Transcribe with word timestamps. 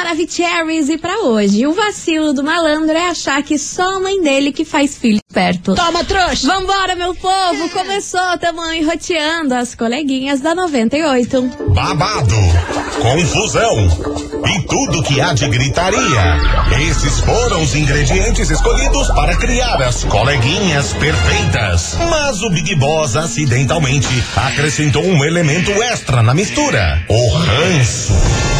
Maravicheries 0.00 0.88
e 0.88 0.96
pra 0.96 1.18
hoje, 1.18 1.66
o 1.66 1.74
vacilo 1.74 2.32
do 2.32 2.42
malandro 2.42 2.96
é 2.96 3.10
achar 3.10 3.42
que 3.42 3.58
só 3.58 3.96
a 3.96 4.00
mãe 4.00 4.18
dele 4.22 4.50
que 4.50 4.64
faz 4.64 4.96
filho 4.96 5.20
perto. 5.30 5.74
Toma, 5.74 6.02
trouxa! 6.04 6.46
Vambora, 6.46 6.96
meu 6.96 7.14
povo! 7.14 7.68
Começou, 7.68 8.38
tamo 8.40 8.64
enroteando 8.72 9.54
as 9.54 9.74
coleguinhas 9.74 10.40
da 10.40 10.54
98. 10.54 11.42
babado, 11.74 12.34
confusão 13.02 13.76
e 14.46 14.62
tudo 14.62 15.02
que 15.02 15.20
há 15.20 15.34
de 15.34 15.46
gritaria. 15.48 16.38
Esses 16.88 17.20
foram 17.20 17.62
os 17.62 17.74
ingredientes 17.74 18.50
escolhidos 18.50 19.06
para 19.08 19.36
criar 19.36 19.82
as 19.82 20.02
coleguinhas 20.04 20.94
perfeitas. 20.94 21.94
Mas 22.08 22.42
o 22.42 22.48
Big 22.48 22.74
Boss 22.76 23.16
acidentalmente 23.16 24.08
acrescentou 24.34 25.04
um 25.04 25.22
elemento 25.22 25.70
extra 25.70 26.22
na 26.22 26.32
mistura: 26.32 27.04
o 27.06 27.28
ranço. 27.34 28.59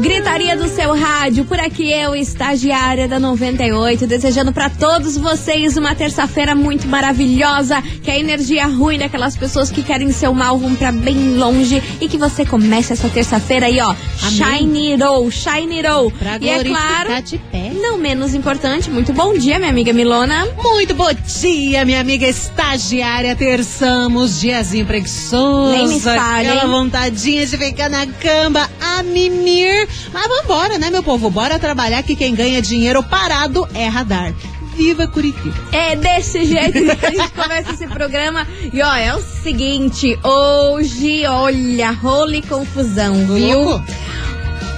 Gritaria 0.00 0.56
do 0.56 0.66
seu 0.66 0.94
rádio, 0.94 1.44
por 1.44 1.60
aqui 1.60 1.92
eu, 1.92 2.16
estagiária 2.16 3.06
da 3.06 3.20
98, 3.20 4.06
desejando 4.06 4.50
para 4.50 4.70
todos 4.70 5.18
vocês 5.18 5.76
uma 5.76 5.94
terça-feira 5.94 6.54
muito 6.54 6.88
maravilhosa, 6.88 7.82
que 8.02 8.10
a 8.10 8.18
energia 8.18 8.66
ruim 8.66 8.98
daquelas 8.98 9.36
pessoas 9.36 9.70
que 9.70 9.82
querem 9.82 10.10
seu 10.10 10.32
mal 10.32 10.56
vão 10.56 10.74
pra 10.74 10.90
bem 10.90 11.36
longe 11.36 11.82
e 12.00 12.08
que 12.08 12.16
você 12.16 12.46
comece 12.46 12.94
essa 12.94 13.10
terça-feira 13.10 13.66
aí, 13.66 13.78
ó, 13.78 13.94
shiny 14.16 14.96
roll, 14.96 15.30
shiny 15.30 15.82
roll. 15.82 16.10
Pra 16.12 16.38
e 16.40 16.48
é 16.48 16.64
claro, 16.64 17.22
de 17.22 17.36
pé. 17.36 17.69
Não 17.90 17.98
menos 17.98 18.34
importante, 18.34 18.88
muito 18.88 19.12
bom 19.12 19.36
dia, 19.36 19.58
minha 19.58 19.70
amiga 19.70 19.92
Milona. 19.92 20.46
Muito 20.62 20.94
bom 20.94 21.08
dia, 21.12 21.84
minha 21.84 22.00
amiga 22.00 22.24
estagiária. 22.24 23.34
Terçamos, 23.34 24.38
diazinho 24.40 24.86
preguiçoso. 24.86 25.72
Nem 25.72 25.88
me 25.88 26.00
fale, 26.00 26.46
Aquela 26.46 26.64
hein? 26.64 26.70
vontadinha 26.70 27.44
de 27.44 27.58
ficar 27.58 27.90
na 27.90 28.06
cama 28.06 28.70
a 28.80 29.02
mimir. 29.02 29.88
Mas 30.12 30.28
vambora, 30.28 30.78
né, 30.78 30.88
meu 30.88 31.02
povo? 31.02 31.30
Bora 31.30 31.58
trabalhar 31.58 32.04
que 32.04 32.14
quem 32.14 32.32
ganha 32.32 32.62
dinheiro 32.62 33.02
parado 33.02 33.66
é 33.74 33.88
radar. 33.88 34.32
Viva 34.76 35.08
Curitiba. 35.08 35.56
É 35.72 35.96
desse 35.96 36.44
jeito 36.44 36.72
que 36.72 37.06
a 37.06 37.10
gente 37.10 37.30
começa 37.32 37.72
esse 37.72 37.88
programa. 37.88 38.46
E 38.72 38.80
ó, 38.82 38.94
é 38.94 39.16
o 39.16 39.20
seguinte, 39.20 40.16
hoje, 40.22 41.26
olha, 41.26 41.90
rolo 41.90 42.34
e 42.34 42.42
confusão, 42.42 43.14
viu? 43.26 43.62
Louco? 43.62 43.84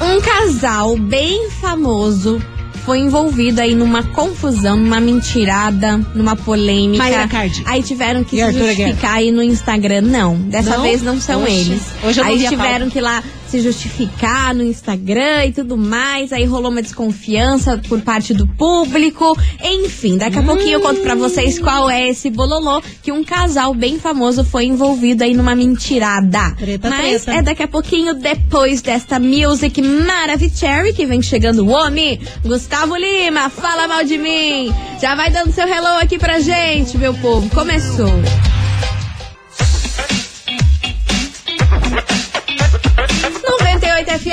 Um 0.01 0.21
casal 0.21 0.97
bem 0.97 1.51
famoso 1.61 2.43
foi 2.84 2.98
envolvido 2.98 3.61
aí 3.61 3.75
numa 3.75 4.02
confusão, 4.02 4.77
numa 4.77 5.00
mentirada, 5.00 5.98
numa 6.14 6.34
polêmica. 6.34 7.02
Mayra 7.02 7.28
Cardi. 7.28 7.62
Aí 7.66 7.83
tiveram 7.83 8.25
que 8.25 8.36
E 8.36 8.38
se 8.38 8.44
Arthur 8.44 8.66
justificar 8.66 9.14
aí 9.14 9.30
no 9.30 9.42
Instagram. 9.42 10.02
Não, 10.02 10.36
dessa 10.36 10.77
Não? 10.77 10.83
vez 10.83 11.03
não 11.03 11.20
são 11.20 11.42
Oxe. 11.42 11.53
eles. 11.53 11.83
Hoje 12.03 12.20
eu 12.20 12.25
aí 12.25 12.47
tiveram 12.48 12.91
que 12.91 13.00
lá 13.00 13.22
se 13.53 13.61
justificar 13.61 14.55
no 14.55 14.62
Instagram 14.62 15.45
e 15.45 15.53
tudo 15.53 15.77
mais. 15.77 16.33
Aí 16.33 16.47
rolou 16.47 16.70
uma 16.70 16.81
desconfiança 16.81 17.78
por 17.86 18.00
parte 18.00 18.33
do 18.33 18.47
público. 18.47 19.36
Enfim, 19.62 20.17
daqui 20.17 20.39
a 20.39 20.42
pouquinho 20.42 20.75
eu 20.75 20.81
conto 20.81 21.03
pra 21.03 21.14
vocês 21.14 21.59
qual 21.59 21.91
é 21.91 22.09
esse 22.09 22.31
bololô 22.31 22.82
que 23.03 23.12
um 23.12 23.22
casal 23.22 23.75
bem 23.75 23.99
famoso 23.99 24.43
foi 24.43 24.65
envolvido 24.65 25.22
aí 25.22 25.34
numa 25.34 25.54
mentirada. 25.54 26.54
Treta, 26.56 26.88
Mas 26.88 27.25
treta. 27.25 27.38
é 27.41 27.43
daqui 27.43 27.62
a 27.62 27.69
pouquinho 27.69 28.15
depois 28.15 28.81
desta 28.81 29.19
music 29.19 29.82
Maravicherry 29.82 30.94
que 30.94 31.04
vem 31.04 31.21
chegando 31.21 31.66
o 31.66 31.69
homem, 31.69 32.19
Gustavo 32.43 32.97
Lima, 32.97 33.50
fala 33.50 33.87
mal 33.87 34.03
de 34.03 34.16
mim. 34.16 34.72
Já 34.98 35.15
vai 35.15 35.31
dando 35.31 35.53
seu 35.53 35.69
hello 35.69 35.98
aqui 36.00 36.19
pra 36.19 36.41
gente, 36.41 36.97
meu 36.97 37.12
povo. 37.12 37.50
Começou. 37.50 38.09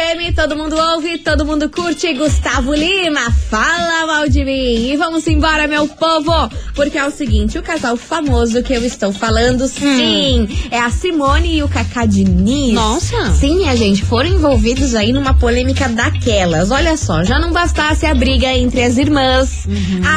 FM, 0.09 0.33
todo 0.35 0.55
mundo 0.55 0.75
ouve, 0.75 1.19
todo 1.19 1.45
mundo 1.45 1.69
curte. 1.69 2.11
Gustavo 2.13 2.73
Lima, 2.73 3.31
fala 3.49 4.07
mal 4.07 4.27
de 4.27 4.43
mim. 4.43 4.89
E 4.89 4.97
vamos 4.97 5.27
embora, 5.27 5.67
meu 5.67 5.87
povo, 5.87 6.31
porque 6.73 6.97
é 6.97 7.05
o 7.05 7.11
seguinte: 7.11 7.59
o 7.59 7.63
casal 7.63 7.95
famoso 7.95 8.63
que 8.63 8.73
eu 8.73 8.83
estou 8.83 9.11
falando, 9.11 9.67
sim, 9.67 10.47
é 10.71 10.79
a 10.79 10.89
Simone 10.89 11.57
e 11.57 11.63
o 11.63 11.67
Cacá 11.67 12.05
Diniz. 12.05 12.73
Nossa. 12.73 13.31
Sim, 13.33 13.57
minha 13.57 13.75
gente, 13.77 14.03
foram 14.03 14.29
envolvidos 14.29 14.95
aí 14.95 15.13
numa 15.13 15.33
polêmica 15.35 15.87
daquelas. 15.87 16.71
Olha 16.71 16.97
só, 16.97 17.23
já 17.23 17.37
não 17.37 17.51
bastasse 17.51 18.05
a 18.05 18.15
briga 18.15 18.47
entre 18.47 18.83
as 18.83 18.97
irmãs. 18.97 19.67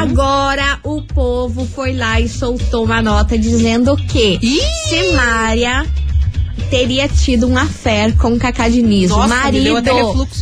Agora 0.01 0.79
o 0.83 1.03
povo 1.03 1.67
foi 1.67 1.95
lá 1.95 2.19
e 2.19 2.29
soltou 2.29 2.85
uma 2.85 3.03
nota 3.03 3.37
dizendo 3.37 3.95
que 3.97 4.39
Ih! 4.41 4.61
Simária 4.89 5.87
teria 6.73 7.07
tido 7.07 7.47
um 7.47 7.59
affair 7.59 8.17
com 8.17 8.33
o 8.33 8.39
Cacá 8.39 8.67
Diniz, 8.67 9.11
o 9.11 9.17
Nossa, 9.17 9.29
marido 9.29 9.83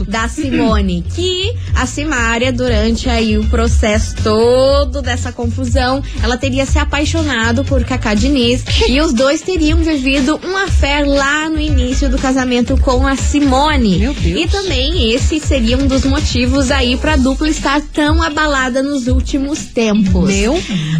da 0.06 0.28
Simone. 0.28 1.04
que 1.12 1.52
a 1.74 1.86
Simária, 1.86 2.52
durante 2.52 3.10
aí 3.10 3.36
o 3.36 3.44
processo 3.48 4.14
todo 4.22 5.02
dessa 5.02 5.32
confusão, 5.32 6.00
ela 6.22 6.36
teria 6.36 6.64
se 6.66 6.78
apaixonado 6.78 7.64
por 7.64 7.82
Cacá 7.82 8.14
Diniz 8.14 8.62
e 8.88 9.00
os 9.00 9.12
dois 9.12 9.42
teriam 9.42 9.78
vivido 9.82 10.38
um 10.44 10.56
affair 10.56 11.04
lá 11.04 11.48
no 11.48 11.60
início 11.60 12.08
do 12.08 12.16
casamento 12.16 12.78
com 12.78 13.04
a 13.04 13.16
Simone. 13.16 13.98
Meu 13.98 14.14
Deus. 14.14 14.40
E 14.40 14.46
também 14.46 15.10
esse 15.10 15.40
seria 15.40 15.76
um 15.76 15.88
dos 15.88 16.04
motivos 16.04 16.70
aí 16.70 16.96
pra 16.96 17.16
dupla 17.16 17.48
estar 17.48 17.82
tão 17.92 18.22
abalada 18.22 18.84
nos 18.84 19.08
últimos 19.08 19.64
tempos. 19.64 20.28
Meu 20.28 20.56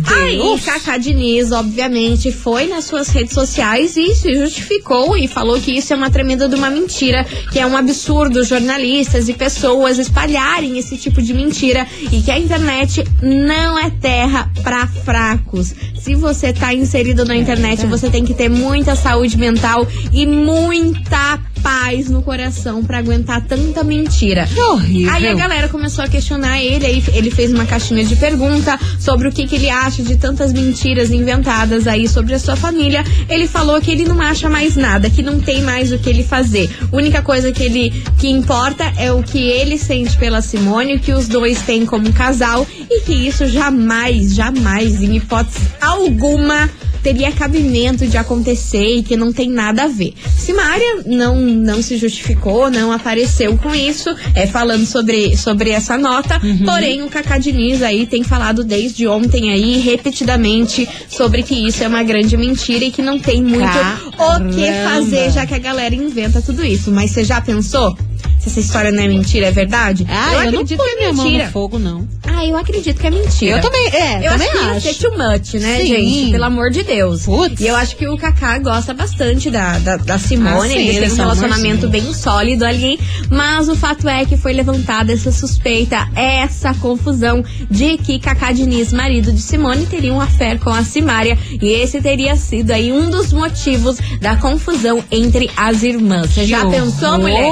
Aí, 0.06 0.38
Deus. 0.38 0.64
Cacá 0.64 0.96
Diniz, 0.98 1.52
obviamente, 1.52 2.32
foi 2.32 2.66
nas 2.66 2.86
suas 2.86 3.08
redes 3.08 3.32
sociais 3.32 3.96
e 3.96 4.12
se 4.12 4.34
justificou 4.34 5.19
e 5.20 5.28
falou 5.28 5.60
que 5.60 5.72
isso 5.72 5.92
é 5.92 5.96
uma 5.96 6.10
tremenda 6.10 6.48
de 6.48 6.54
uma 6.54 6.70
mentira, 6.70 7.24
que 7.52 7.58
é 7.58 7.66
um 7.66 7.76
absurdo 7.76 8.42
jornalistas 8.42 9.28
e 9.28 9.34
pessoas 9.34 9.98
espalharem 9.98 10.78
esse 10.78 10.96
tipo 10.96 11.20
de 11.22 11.34
mentira 11.34 11.86
e 12.10 12.22
que 12.22 12.30
a 12.30 12.38
internet 12.38 13.04
não 13.22 13.78
é 13.78 13.90
terra 13.90 14.50
pra 14.62 14.86
fracos. 14.86 15.74
Se 16.00 16.14
você 16.14 16.52
tá 16.52 16.72
inserido 16.72 17.24
na 17.24 17.36
internet, 17.36 17.86
você 17.86 18.08
tem 18.08 18.24
que 18.24 18.34
ter 18.34 18.48
muita 18.48 18.96
saúde 18.96 19.36
mental 19.36 19.86
e 20.12 20.26
muita 20.26 21.38
paz 21.62 22.08
no 22.08 22.22
coração 22.22 22.84
pra 22.84 22.98
aguentar 22.98 23.44
tanta 23.46 23.82
mentira. 23.82 24.46
Que 24.46 24.60
horrível. 24.60 25.12
Aí 25.12 25.28
a 25.28 25.34
galera 25.34 25.68
começou 25.68 26.04
a 26.04 26.08
questionar 26.08 26.60
ele, 26.60 26.86
aí 26.86 27.04
ele 27.12 27.30
fez 27.30 27.52
uma 27.52 27.64
caixinha 27.64 28.04
de 28.04 28.16
pergunta 28.16 28.78
sobre 28.98 29.28
o 29.28 29.32
que, 29.32 29.46
que 29.46 29.56
ele 29.56 29.70
acha 29.70 30.02
de 30.02 30.16
tantas 30.16 30.52
mentiras 30.52 31.10
inventadas 31.10 31.86
aí 31.86 32.08
sobre 32.08 32.34
a 32.34 32.38
sua 32.38 32.56
família. 32.56 33.04
Ele 33.28 33.46
falou 33.46 33.80
que 33.80 33.90
ele 33.90 34.04
não 34.04 34.20
acha 34.20 34.48
mais 34.48 34.76
nada, 34.76 35.10
que 35.10 35.22
não 35.22 35.40
tem 35.40 35.62
mais 35.62 35.92
o 35.92 35.98
que 35.98 36.08
ele 36.08 36.24
fazer. 36.24 36.70
A 36.92 36.96
única 36.96 37.22
coisa 37.22 37.52
que 37.52 37.62
ele 37.62 37.90
que 38.18 38.28
importa 38.28 38.92
é 38.96 39.12
o 39.12 39.22
que 39.22 39.38
ele 39.38 39.78
sente 39.78 40.16
pela 40.16 40.40
Simone, 40.40 40.96
o 40.96 41.00
que 41.00 41.12
os 41.12 41.28
dois 41.28 41.62
têm 41.62 41.86
como 41.86 42.12
casal 42.12 42.66
e 42.90 43.00
que 43.02 43.12
isso 43.12 43.46
jamais, 43.46 44.34
jamais, 44.34 45.02
em 45.02 45.16
hipótese 45.16 45.60
alguma 45.80 46.68
teria 47.02 47.32
cabimento 47.32 48.06
de 48.06 48.16
acontecer 48.16 48.98
e 48.98 49.02
que 49.02 49.16
não 49.16 49.32
tem 49.32 49.50
nada 49.50 49.84
a 49.84 49.88
ver. 49.88 50.14
Simária 50.36 51.02
não, 51.06 51.36
não 51.36 51.82
se 51.82 51.96
justificou, 51.96 52.70
não 52.70 52.92
apareceu 52.92 53.56
com 53.58 53.74
isso, 53.74 54.14
é, 54.34 54.46
falando 54.46 54.86
sobre, 54.86 55.36
sobre 55.36 55.70
essa 55.70 55.96
nota, 55.96 56.40
porém 56.64 57.02
o 57.02 57.08
Cacá 57.08 57.38
Diniz 57.38 57.82
aí 57.82 58.06
tem 58.06 58.22
falado 58.22 58.64
desde 58.64 59.06
ontem 59.06 59.50
aí, 59.50 59.78
repetidamente, 59.78 60.88
sobre 61.08 61.42
que 61.42 61.54
isso 61.54 61.82
é 61.82 61.88
uma 61.88 62.02
grande 62.02 62.36
mentira 62.36 62.84
e 62.84 62.90
que 62.90 63.02
não 63.02 63.18
tem 63.18 63.42
muito 63.42 63.64
o 63.64 64.50
que 64.50 64.66
Caramba. 64.66 64.90
fazer, 64.90 65.30
já 65.30 65.46
que 65.46 65.54
a 65.54 65.58
galera 65.58 65.94
inventa 65.94 66.42
tudo 66.42 66.64
isso. 66.64 66.90
Mas 66.90 67.10
você 67.10 67.24
já 67.24 67.40
pensou? 67.40 67.96
Se 68.40 68.48
essa 68.48 68.60
história 68.60 68.90
não 68.90 69.02
é 69.02 69.06
mentira, 69.08 69.46
é 69.46 69.50
verdade? 69.50 70.06
Ah, 70.08 70.32
eu, 70.32 70.52
não 70.52 70.60
acredito 70.60 70.78
ponho 70.78 70.88
que 70.90 70.94
é 70.96 70.98
minha 71.00 71.12
mão 71.12 71.24
mentira. 71.26 71.44
no 71.46 71.52
fogo, 71.52 71.78
não. 71.78 72.08
Ah, 72.26 72.46
eu 72.46 72.56
acredito 72.56 72.98
que 72.98 73.06
é 73.06 73.10
mentira. 73.10 73.56
Eu 73.56 73.60
também, 73.60 73.86
é, 73.88 74.26
Eu 74.26 74.32
também 74.32 74.48
acho 74.48 74.58
que 74.58 74.64
acho. 74.70 74.80
ser 74.80 74.94
too 74.94 75.10
much, 75.12 75.54
né, 75.54 75.80
Sim. 75.80 75.86
gente? 75.86 76.30
Pelo 76.30 76.44
amor 76.44 76.70
de 76.70 76.82
Deus. 76.82 77.24
Putz. 77.24 77.60
E 77.60 77.66
eu 77.66 77.76
acho 77.76 77.96
que 77.96 78.08
o 78.08 78.16
Kaká 78.16 78.58
gosta 78.58 78.94
bastante 78.94 79.50
da, 79.50 79.78
da, 79.78 79.96
da 79.98 80.18
Simone. 80.18 80.48
Ah, 80.56 80.62
sim, 80.68 80.74
têm 80.74 80.88
eles 80.96 81.12
um 81.12 81.16
relacionamento 81.16 81.86
amorzinho. 81.86 81.90
bem 81.90 82.14
sólido 82.14 82.64
ali. 82.64 82.98
Mas 83.30 83.68
o 83.68 83.76
fato 83.76 84.08
é 84.08 84.24
que 84.24 84.38
foi 84.38 84.54
levantada 84.54 85.12
essa 85.12 85.30
suspeita, 85.30 86.08
essa 86.16 86.72
confusão 86.74 87.44
de 87.70 87.98
que 87.98 88.18
Kaká 88.18 88.52
Diniz, 88.52 88.90
marido 88.90 89.32
de 89.32 89.40
Simone, 89.42 89.84
teria 89.84 90.14
um 90.14 90.20
affair 90.20 90.58
com 90.60 90.70
a 90.70 90.82
Simária. 90.82 91.36
E 91.60 91.68
esse 91.68 92.00
teria 92.00 92.36
sido 92.36 92.70
aí 92.70 92.90
um 92.90 93.10
dos 93.10 93.34
motivos 93.34 93.98
da 94.18 94.36
confusão 94.36 95.04
entre 95.10 95.50
as 95.56 95.82
irmãs. 95.82 96.30
Você 96.30 96.46
já 96.46 96.64
pensou, 96.64 97.18
mulher? 97.18 97.46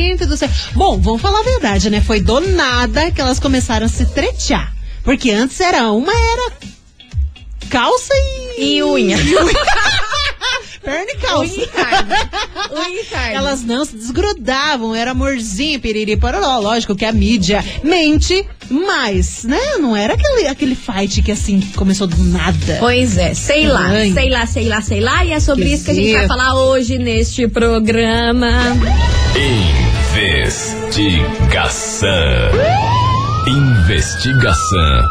Gente 0.00 0.26
do 0.26 0.36
céu. 0.36 0.48
Bom, 0.74 0.98
vamos 1.00 1.20
falar 1.20 1.40
a 1.40 1.44
verdade, 1.44 1.90
né? 1.90 2.00
Foi 2.00 2.20
do 2.20 2.40
nada 2.40 3.10
que 3.10 3.20
elas 3.20 3.38
começaram 3.38 3.86
a 3.86 3.88
se 3.88 4.06
tretear. 4.06 4.74
Porque 5.02 5.30
antes 5.30 5.58
era 5.60 5.90
uma 5.92 6.12
era 6.12 6.52
calça 7.68 8.12
e. 8.58 8.76
E 8.76 8.82
unha. 8.82 9.16
Perna 10.82 11.10
e 11.10 11.14
Unha 11.14 11.20
calça. 11.20 11.60
e 11.60 11.66
carne. 11.66 12.14
Unha 12.72 13.00
e 13.02 13.04
carne. 13.04 13.34
Elas 13.34 13.62
não 13.62 13.84
se 13.84 13.94
desgrudavam, 13.96 14.94
era 14.94 15.10
amorzinho, 15.10 15.78
piriri, 15.78 16.16
pororó. 16.16 16.58
Lógico 16.58 16.96
que 16.96 17.04
a 17.04 17.12
mídia 17.12 17.62
mente, 17.84 18.46
mas, 18.70 19.44
né? 19.44 19.60
Não 19.78 19.94
era 19.94 20.14
aquele, 20.14 20.48
aquele 20.48 20.74
fight 20.74 21.22
que 21.22 21.32
assim 21.32 21.60
começou 21.76 22.06
do 22.06 22.16
nada. 22.24 22.76
Pois 22.80 23.18
é, 23.18 23.34
sei 23.34 23.66
lá, 23.66 23.88
Ai. 23.88 24.12
sei 24.12 24.30
lá, 24.30 24.46
sei 24.46 24.68
lá, 24.68 24.80
sei 24.80 25.00
lá. 25.00 25.24
E 25.24 25.32
é 25.32 25.40
sobre 25.40 25.70
isso 25.70 25.84
que 25.84 25.90
a 25.90 25.94
gente 25.94 26.12
vai 26.14 26.26
falar 26.26 26.54
hoje 26.54 26.96
neste 26.98 27.46
programa. 27.46 28.48
Investigação. 30.12 32.10
Investigação 33.46 35.02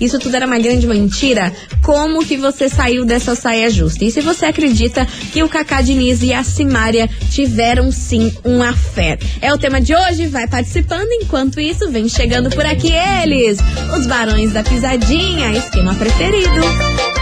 Isso 0.00 0.18
tudo 0.18 0.34
era 0.36 0.46
uma 0.46 0.58
grande 0.58 0.86
mentira? 0.86 1.52
Como 1.82 2.24
que 2.24 2.36
você 2.36 2.68
saiu 2.68 3.04
dessa 3.04 3.34
saia 3.34 3.70
justa? 3.70 4.04
E 4.04 4.10
se 4.10 4.20
você 4.20 4.46
acredita 4.46 5.06
que 5.32 5.42
o 5.42 5.48
Cacá 5.48 5.80
Diniz 5.80 6.22
e 6.22 6.32
a 6.32 6.44
Simária 6.44 7.08
tiveram 7.30 7.90
sim 7.90 8.32
um 8.44 8.62
affair? 8.62 9.18
É 9.40 9.52
o 9.52 9.58
tema 9.58 9.80
de 9.80 9.94
hoje, 9.94 10.26
vai 10.26 10.46
participando. 10.46 11.08
Enquanto 11.12 11.60
isso, 11.60 11.90
vem 11.90 12.08
chegando 12.08 12.50
por 12.50 12.66
aqui 12.66 12.92
eles, 12.92 13.58
os 13.96 14.06
barões 14.06 14.52
da 14.52 14.62
pisadinha, 14.62 15.52
esquema 15.52 15.94
preferido. 15.94 17.21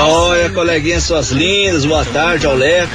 Olha, 0.00 0.50
coleguinhas 0.50 1.04
suas 1.04 1.30
lindas, 1.30 1.84
boa 1.84 2.04
tarde 2.04 2.46
ao 2.46 2.54
Leco. 2.54 2.92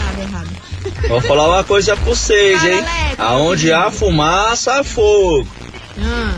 Vou 1.08 1.22
falar 1.22 1.50
uma 1.50 1.64
coisa 1.64 1.96
pra 1.96 2.06
vocês, 2.06 2.64
hein? 2.64 2.84
Aonde 3.18 3.72
há 3.72 3.92
fumaça, 3.92 4.80
há 4.80 4.84
fogo. 4.84 5.48
Ah, 6.00 6.36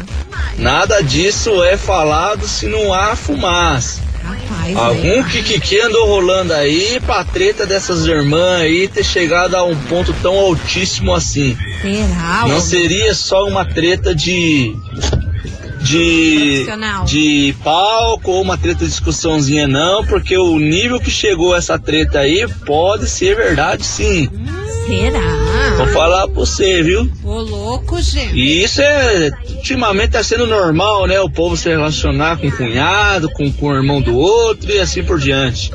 Nada 0.58 1.02
disso 1.02 1.64
é 1.64 1.78
falado 1.78 2.48
se 2.48 2.68
não 2.68 2.94
há 2.94 3.16
fumaça. 3.16 4.02
rapaz. 4.24 4.76
Algum 4.76 5.22
né? 5.22 5.28
kikiki 5.30 5.80
andou 5.80 6.08
rolando 6.08 6.54
aí 6.54 7.00
pra 7.06 7.24
treta 7.24 7.66
dessas 7.66 8.06
irmãs 8.06 8.62
aí 8.62 8.88
ter 8.88 9.04
chegado 9.04 9.56
a 9.56 9.64
um 9.64 9.76
ponto 9.76 10.14
tão 10.22 10.34
altíssimo 10.34 11.14
assim. 11.14 11.58
Será? 11.82 12.46
Não 12.48 12.60
seria 12.60 13.14
só 13.14 13.46
uma 13.46 13.66
treta 13.66 14.16
de. 14.16 14.76
De. 15.82 16.66
De 17.06 17.56
palco 17.64 18.32
ou 18.32 18.42
uma 18.42 18.58
treta 18.58 18.80
de 18.80 18.90
discussãozinha, 18.90 19.68
não, 19.68 20.04
porque 20.04 20.36
o 20.38 20.58
nível 20.58 21.00
que 21.00 21.12
chegou 21.12 21.56
essa 21.56 21.78
treta 21.78 22.20
aí 22.20 22.48
pode 22.66 23.08
ser 23.08 23.36
verdade 23.36 23.86
sim. 23.86 24.28
Será? 24.88 25.55
Vou 25.78 25.88
falar 25.88 26.28
pra 26.28 26.36
você, 26.36 26.82
viu? 26.82 27.10
Ô, 27.24 27.42
louco, 27.42 28.02
gente. 28.02 28.34
E 28.34 28.64
isso 28.64 28.82
é. 28.82 29.30
Ultimamente 29.58 30.12
tá 30.12 30.24
sendo 30.24 30.48
normal, 30.48 31.06
né? 31.08 31.20
O 31.20 31.30
povo 31.30 31.58
se 31.58 31.68
relacionar 31.70 32.38
com 32.38 32.48
o 32.48 32.52
cunhado, 32.52 33.30
com, 33.32 33.52
com 33.52 33.68
o 33.68 33.76
irmão 33.76 34.02
do 34.02 34.16
outro 34.16 34.72
e 34.72 34.80
assim 34.80 35.04
por 35.04 35.20
diante. 35.20 35.72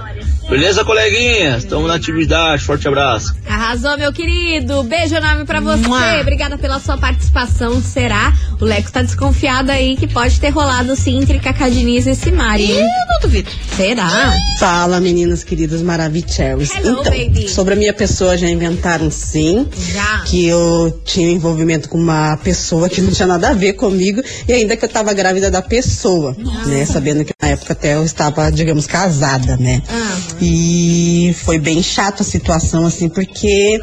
Beleza, 0.48 0.84
coleguinhas? 0.84 1.62
Estamos 1.62 1.86
na 1.86 1.94
atividade. 1.94 2.64
Forte 2.64 2.88
abraço. 2.88 3.32
Arrasou, 3.46 3.96
meu 3.96 4.12
querido. 4.12 4.82
Beijo 4.82 5.14
enorme 5.14 5.44
pra 5.44 5.60
você. 5.60 5.86
Mua. 5.86 6.20
Obrigada 6.20 6.58
pela 6.58 6.80
sua 6.80 6.98
participação. 6.98 7.80
Será? 7.80 8.32
O 8.60 8.64
Leco 8.64 8.92
tá 8.92 9.02
desconfiado 9.02 9.70
aí 9.70 9.96
que 9.96 10.06
pode 10.06 10.38
ter 10.38 10.50
rolado 10.50 10.94
sim 10.94 11.20
entre 11.20 11.38
Cacá 11.38 11.68
Diniz 11.68 12.06
e 12.06 12.14
Simari. 12.14 12.70
Eu 12.70 12.82
não 12.82 13.20
duvido. 13.22 13.50
Será? 13.76 14.34
Fala, 14.58 15.00
meninas 15.00 15.42
queridas 15.42 15.80
maravilhosas. 15.80 16.70
Então, 16.76 17.02
baby. 17.02 17.48
sobre 17.48 17.74
a 17.74 17.76
minha 17.76 17.94
pessoa 17.94 18.36
já 18.36 18.48
inventaram 18.48 19.10
sim. 19.10 19.66
Já. 19.92 20.22
Que 20.26 20.46
eu 20.46 21.00
tinha 21.04 21.30
envolvimento 21.30 21.88
com 21.88 21.96
uma 21.98 22.36
pessoa 22.36 22.88
que 22.88 23.00
não 23.00 23.10
tinha 23.10 23.26
nada 23.26 23.48
a 23.50 23.54
ver 23.54 23.72
comigo 23.74 24.20
e 24.46 24.52
ainda 24.52 24.76
que 24.76 24.84
eu 24.84 24.88
tava 24.88 25.12
grávida 25.14 25.50
da 25.50 25.62
pessoa, 25.62 26.36
né? 26.66 26.84
Sabendo 26.84 27.24
que 27.24 27.32
na 27.42 27.48
época 27.48 27.72
até 27.72 27.94
eu 27.94 28.04
estava, 28.04 28.50
digamos, 28.50 28.86
casada, 28.86 29.56
né? 29.56 29.82
Ah. 29.88 30.18
E 30.40 31.34
foi 31.42 31.58
bem 31.58 31.82
chato 31.82 32.20
a 32.20 32.24
situação, 32.24 32.84
assim, 32.84 33.08
porque, 33.08 33.80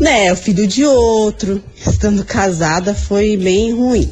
né, 0.00 0.32
o 0.32 0.36
filho 0.36 0.66
de 0.66 0.84
outro, 0.84 1.62
estando 1.86 2.24
casada, 2.24 2.94
foi 2.94 3.36
bem 3.36 3.72
ruim. 3.72 4.08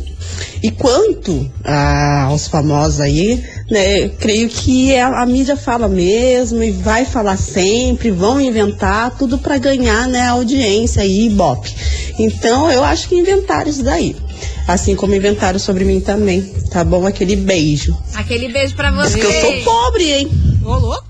E 0.62 0.70
quanto 0.70 1.50
a- 1.64 2.25
aos 2.25 2.46
famosos 2.46 3.00
aí, 3.00 3.42
né, 3.70 4.08
creio 4.20 4.49
que 4.49 4.94
a, 4.96 5.22
a 5.22 5.26
mídia 5.26 5.56
fala 5.56 5.88
mesmo 5.88 6.62
e 6.62 6.70
vai 6.70 7.04
falar 7.04 7.37
sempre, 7.37 8.10
vão 8.10 8.40
inventar 8.40 9.16
tudo 9.16 9.38
para 9.38 9.58
ganhar, 9.58 10.06
né, 10.06 10.26
audiência 10.28 11.04
e 11.04 11.26
ibope. 11.26 11.75
Então, 12.18 12.70
eu 12.70 12.84
acho 12.84 13.08
que 13.08 13.14
inventaram 13.16 13.70
isso 13.70 13.82
daí. 13.82 14.14
Assim 14.68 14.94
como 14.94 15.14
inventaram 15.14 15.58
sobre 15.58 15.84
mim 15.84 16.00
também, 16.00 16.42
tá 16.70 16.84
bom? 16.84 17.06
Aquele 17.06 17.34
beijo. 17.34 17.96
Aquele 18.14 18.49
beijo 18.52 18.76
pra 18.76 18.90
Mas 18.92 19.10
você. 19.12 19.18
que 19.18 19.26
eu 19.26 19.40
sou 19.40 19.62
pobre, 19.64 20.12
hein? 20.12 20.30
Ô, 20.64 20.76
louco. 20.76 21.10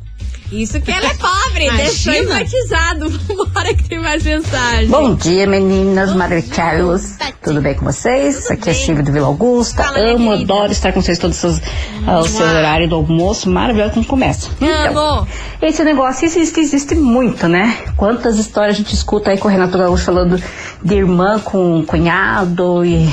Isso 0.52 0.80
que 0.80 0.90
ela 0.90 1.07
é 1.07 1.14
pobre. 1.14 1.64
Imagina. 1.66 1.85
Deixou 1.85 2.12
enfatizado. 2.12 3.09
Vambora 3.28 3.73
que 3.73 3.88
tem 3.88 4.00
mais 4.00 4.25
mensagem. 4.25 4.88
Bom 4.88 5.14
dia, 5.14 5.47
meninas 5.47 6.12
maravilhosas. 6.12 7.16
Tudo 7.40 7.61
bem 7.61 7.75
com 7.75 7.85
vocês? 7.85 8.50
Aqui 8.50 8.71
é 8.71 8.75
Silvia 8.75 9.04
do 9.04 9.12
Vila 9.12 9.28
Augusta. 9.28 9.85
Fala, 9.85 9.99
Amo, 9.99 10.33
adoro 10.33 10.73
estar 10.73 10.92
com 10.92 11.00
vocês 11.00 11.19
todos 11.19 11.42
os, 11.45 11.61
ah, 12.04 12.19
o 12.19 12.26
seu 12.26 12.45
horário 12.45 12.88
do 12.88 12.97
almoço. 12.97 13.49
Maravilhoso 13.49 13.95
como 13.95 14.07
começa. 14.07 14.50
Então, 14.61 15.19
Amo. 15.19 15.28
esse 15.62 15.85
negócio 15.85 16.25
existe, 16.25 16.59
existe 16.59 16.97
muito, 16.97 17.47
né? 17.47 17.78
Quantas 17.97 18.37
histórias 18.37 18.75
a 18.75 18.78
gente 18.78 18.92
escuta 18.92 19.30
aí 19.30 19.38
com 19.38 19.47
o 19.47 19.50
Renato 19.50 19.78
Gaúcho 19.78 20.04
falando 20.04 20.42
de 20.83 20.95
irmã 20.95 21.38
com 21.38 21.85
cunhado 21.87 22.85
e 22.85 23.09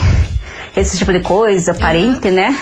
esse 0.76 0.98
tipo 0.98 1.14
de 1.14 1.20
coisa, 1.20 1.76
parente, 1.76 2.32
né? 2.32 2.58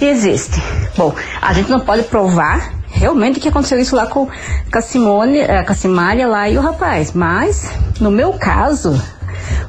E 0.00 0.06
existe. 0.06 0.62
Bom, 0.96 1.14
a 1.42 1.52
gente 1.52 1.68
não 1.68 1.80
pode 1.80 2.04
provar 2.04 2.77
realmente 2.98 3.40
que 3.40 3.48
aconteceu 3.48 3.78
isso 3.78 3.94
lá 3.96 4.06
com, 4.06 4.26
com 4.26 4.78
a 4.78 4.82
Simone, 4.82 5.38
eh, 5.38 5.62
com 5.62 5.72
a 5.72 5.74
Simária 5.74 6.26
lá 6.26 6.48
e 6.48 6.58
o 6.58 6.60
rapaz. 6.60 7.12
Mas, 7.12 7.70
no 8.00 8.10
meu 8.10 8.32
caso, 8.34 9.00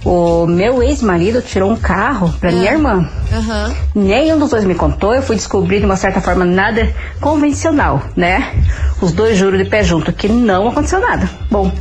O 0.04 0.46
meu 0.48 0.82
ex-marido 0.82 1.42
tirou 1.42 1.70
um 1.72 1.76
carro 1.76 2.34
pra 2.40 2.52
minha 2.52 2.72
irmã. 2.72 3.10
Aham. 3.32 3.76
Nenhum 3.94 4.40
dos 4.40 4.50
dois 4.50 4.64
me 4.64 4.74
contou, 4.74 5.14
eu 5.14 5.22
fui 5.22 5.36
descobrir 5.36 5.80
de 5.80 5.86
uma 5.86 5.96
certa 5.98 6.22
forma 6.22 6.46
nada 6.46 6.94
convencional, 7.20 8.02
né? 8.16 8.54
Os 9.02 9.12
dois 9.12 9.38
juram 9.38 9.58
de 9.58 9.66
pé 9.66 9.84
junto 9.84 10.12
que 10.14 10.28
não 10.28 10.68
aconteceu 10.70 11.00
nada. 11.00 11.30
Bom, 11.52 11.72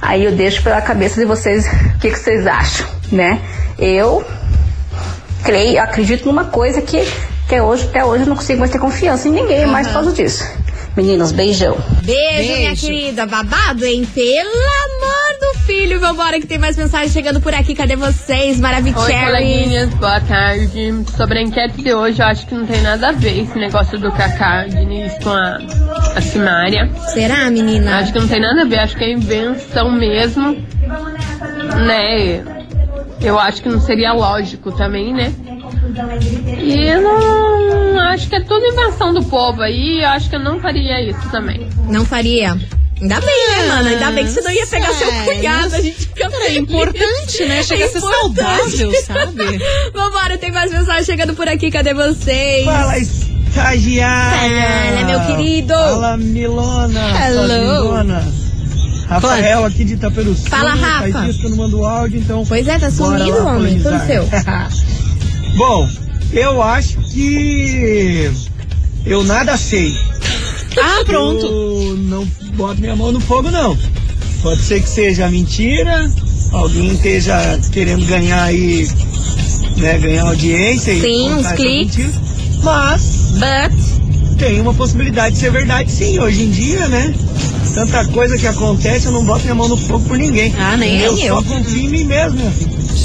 aí 0.00 0.24
eu 0.24 0.32
deixo 0.32 0.62
pela 0.62 0.80
cabeça 0.80 1.20
de 1.20 1.26
vocês 1.26 1.66
o 1.66 1.98
que, 1.98 2.10
que 2.10 2.18
vocês 2.18 2.46
acham, 2.46 2.86
né? 3.12 3.40
Eu 3.78 4.24
creio, 5.44 5.80
acredito 5.80 6.26
numa 6.26 6.44
coisa 6.46 6.80
que 6.80 7.06
até 7.46 7.62
hoje, 7.62 7.84
até 7.88 8.04
hoje 8.04 8.24
eu 8.24 8.28
não 8.28 8.36
consigo 8.36 8.58
mais 8.58 8.70
ter 8.72 8.78
confiança 8.78 9.28
em 9.28 9.32
ninguém 9.32 9.66
mais 9.66 9.86
por 9.86 9.94
causa 9.94 10.12
disso. 10.12 10.44
Meninas, 10.96 11.30
beijão. 11.30 11.76
Beijo, 12.02 12.52
minha 12.54 12.68
Beijo. 12.70 12.86
querida. 12.86 13.26
Babado, 13.26 13.84
hein? 13.84 14.06
Pelo 14.14 14.48
amor 14.48 15.38
do 15.40 15.58
filho. 15.66 16.00
Vambora 16.00 16.40
que 16.40 16.46
tem 16.46 16.56
mais 16.58 16.74
mensagem 16.76 17.10
chegando 17.10 17.38
por 17.40 17.52
aqui. 17.54 17.74
Cadê 17.74 17.96
vocês? 17.96 18.56
Oi, 18.56 18.62
Maravicherry. 18.62 19.26
coleguinhas, 19.26 19.90
boa 19.94 20.20
tarde. 20.20 20.94
Sobre 21.14 21.38
a 21.40 21.42
enquete 21.42 21.82
de 21.82 21.92
hoje, 21.92 22.22
eu 22.22 22.26
acho 22.26 22.46
que 22.46 22.54
não 22.54 22.64
tem 22.66 22.80
nada 22.80 23.08
a 23.08 23.12
ver 23.12 23.42
esse 23.42 23.58
negócio 23.58 23.98
do 23.98 24.10
Kaká 24.10 24.64
Diniz 24.68 25.12
com 25.22 25.30
a, 25.30 25.58
a 26.16 26.20
Simária. 26.22 26.90
Será, 27.12 27.50
menina? 27.50 27.98
Acho 27.98 28.12
que 28.14 28.18
não 28.18 28.28
tem 28.28 28.40
nada 28.40 28.62
a 28.62 28.64
ver, 28.64 28.78
acho 28.78 28.96
que 28.96 29.04
é 29.04 29.12
invenção 29.12 29.92
mesmo, 29.92 30.56
né? 31.86 32.42
Eu 33.20 33.38
acho 33.38 33.62
que 33.62 33.68
não 33.68 33.80
seria 33.80 34.12
lógico 34.12 34.72
também, 34.72 35.12
né? 35.12 35.32
E 36.58 36.88
eu 36.88 37.02
não 37.02 38.00
acho 38.00 38.28
que 38.28 38.36
é 38.36 38.40
tudo 38.40 38.64
invenção 38.64 39.14
do 39.14 39.24
povo 39.24 39.62
aí, 39.62 40.02
eu 40.02 40.08
acho 40.08 40.28
que 40.28 40.36
eu 40.36 40.40
não 40.40 40.60
faria 40.60 41.00
isso 41.00 41.28
também. 41.30 41.68
Não 41.88 42.04
faria. 42.04 42.56
Ainda 43.00 43.20
bem, 43.20 43.50
né, 43.50 43.66
mano? 43.68 43.88
Ainda 43.90 44.10
bem 44.10 44.24
que 44.24 44.30
você 44.30 44.40
não 44.40 44.50
ia 44.50 44.66
pegar 44.66 44.92
seu 44.94 45.12
cunhado. 45.24 45.74
A 45.74 45.80
gente 45.82 45.98
fica 45.98 46.30
Cara, 46.30 46.44
é 46.44 46.46
feliz. 46.46 46.62
importante, 46.62 47.44
né? 47.44 47.62
Chega 47.62 47.84
a 47.84 47.88
ser 47.88 47.98
importante. 47.98 48.40
saudável, 48.40 48.92
sabe? 49.04 49.60
Vambora, 49.92 50.38
tem 50.38 50.50
mais 50.50 50.72
mensagem 50.72 51.04
chegando 51.04 51.34
por 51.34 51.46
aqui. 51.46 51.70
Cadê 51.70 51.92
vocês? 51.92 52.64
Fala, 52.64 52.98
estagiária! 52.98 54.96
Fala, 54.96 55.04
meu 55.04 55.26
querido! 55.26 55.74
Fala, 55.74 56.16
Milona! 56.16 57.00
Hello. 57.22 57.46
suas 57.46 57.60
Milonas. 57.60 58.46
Rafael 59.08 59.64
aqui 59.64 59.84
de 59.84 59.94
Itaperuçu. 59.94 60.48
Fala, 60.48 60.70
Rafa. 60.70 61.12
Faz 61.12 61.24
dias 61.24 61.36
que 61.36 61.44
eu 61.44 61.50
não 61.50 61.56
mando 61.58 61.84
áudio, 61.84 62.18
então... 62.18 62.44
Pois 62.46 62.66
é, 62.66 62.78
tá 62.78 62.90
sumido, 62.90 63.46
homem. 63.46 63.78
Tudo 63.78 63.98
seu. 64.06 64.26
Bom, 65.56 65.88
eu 66.32 66.62
acho 66.62 66.98
que... 67.10 68.30
Eu 69.06 69.24
nada 69.24 69.56
sei. 69.56 69.96
Ah, 70.78 71.02
pronto. 71.04 71.46
Eu 71.46 71.96
não 71.96 72.24
boto 72.54 72.80
minha 72.80 72.94
mão 72.94 73.10
no 73.10 73.20
fogo, 73.20 73.50
não. 73.50 73.76
Pode 74.42 74.60
ser 74.60 74.82
que 74.82 74.88
seja 74.88 75.28
mentira, 75.30 76.10
alguém 76.52 76.92
esteja 76.92 77.58
querendo 77.72 78.04
ganhar 78.06 78.42
aí, 78.44 78.86
né, 79.76 79.98
ganhar 79.98 80.26
audiência 80.26 80.92
e 80.92 81.00
Sim, 81.00 81.30
uns 81.34 81.50
cliques. 81.52 82.10
Mas 82.62 83.32
But. 83.32 84.38
tem 84.38 84.60
uma 84.60 84.74
possibilidade 84.74 85.34
de 85.36 85.40
ser 85.40 85.50
verdade 85.50 85.90
sim, 85.90 86.18
hoje 86.18 86.42
em 86.42 86.50
dia, 86.50 86.86
né? 86.88 87.14
Tanta 87.76 88.06
coisa 88.06 88.38
que 88.38 88.46
acontece, 88.46 89.04
eu 89.04 89.12
não 89.12 89.22
boto 89.22 89.42
minha 89.42 89.54
mão 89.54 89.68
no 89.68 89.76
fogo 89.76 90.02
por 90.08 90.16
ninguém. 90.16 90.50
Ah, 90.58 90.78
nem 90.78 90.98
eu. 90.98 91.14
eu. 91.18 91.36
só 91.36 91.42
confio 91.42 91.82
em 91.82 91.88
mim 91.90 92.04
mesmo. 92.04 92.40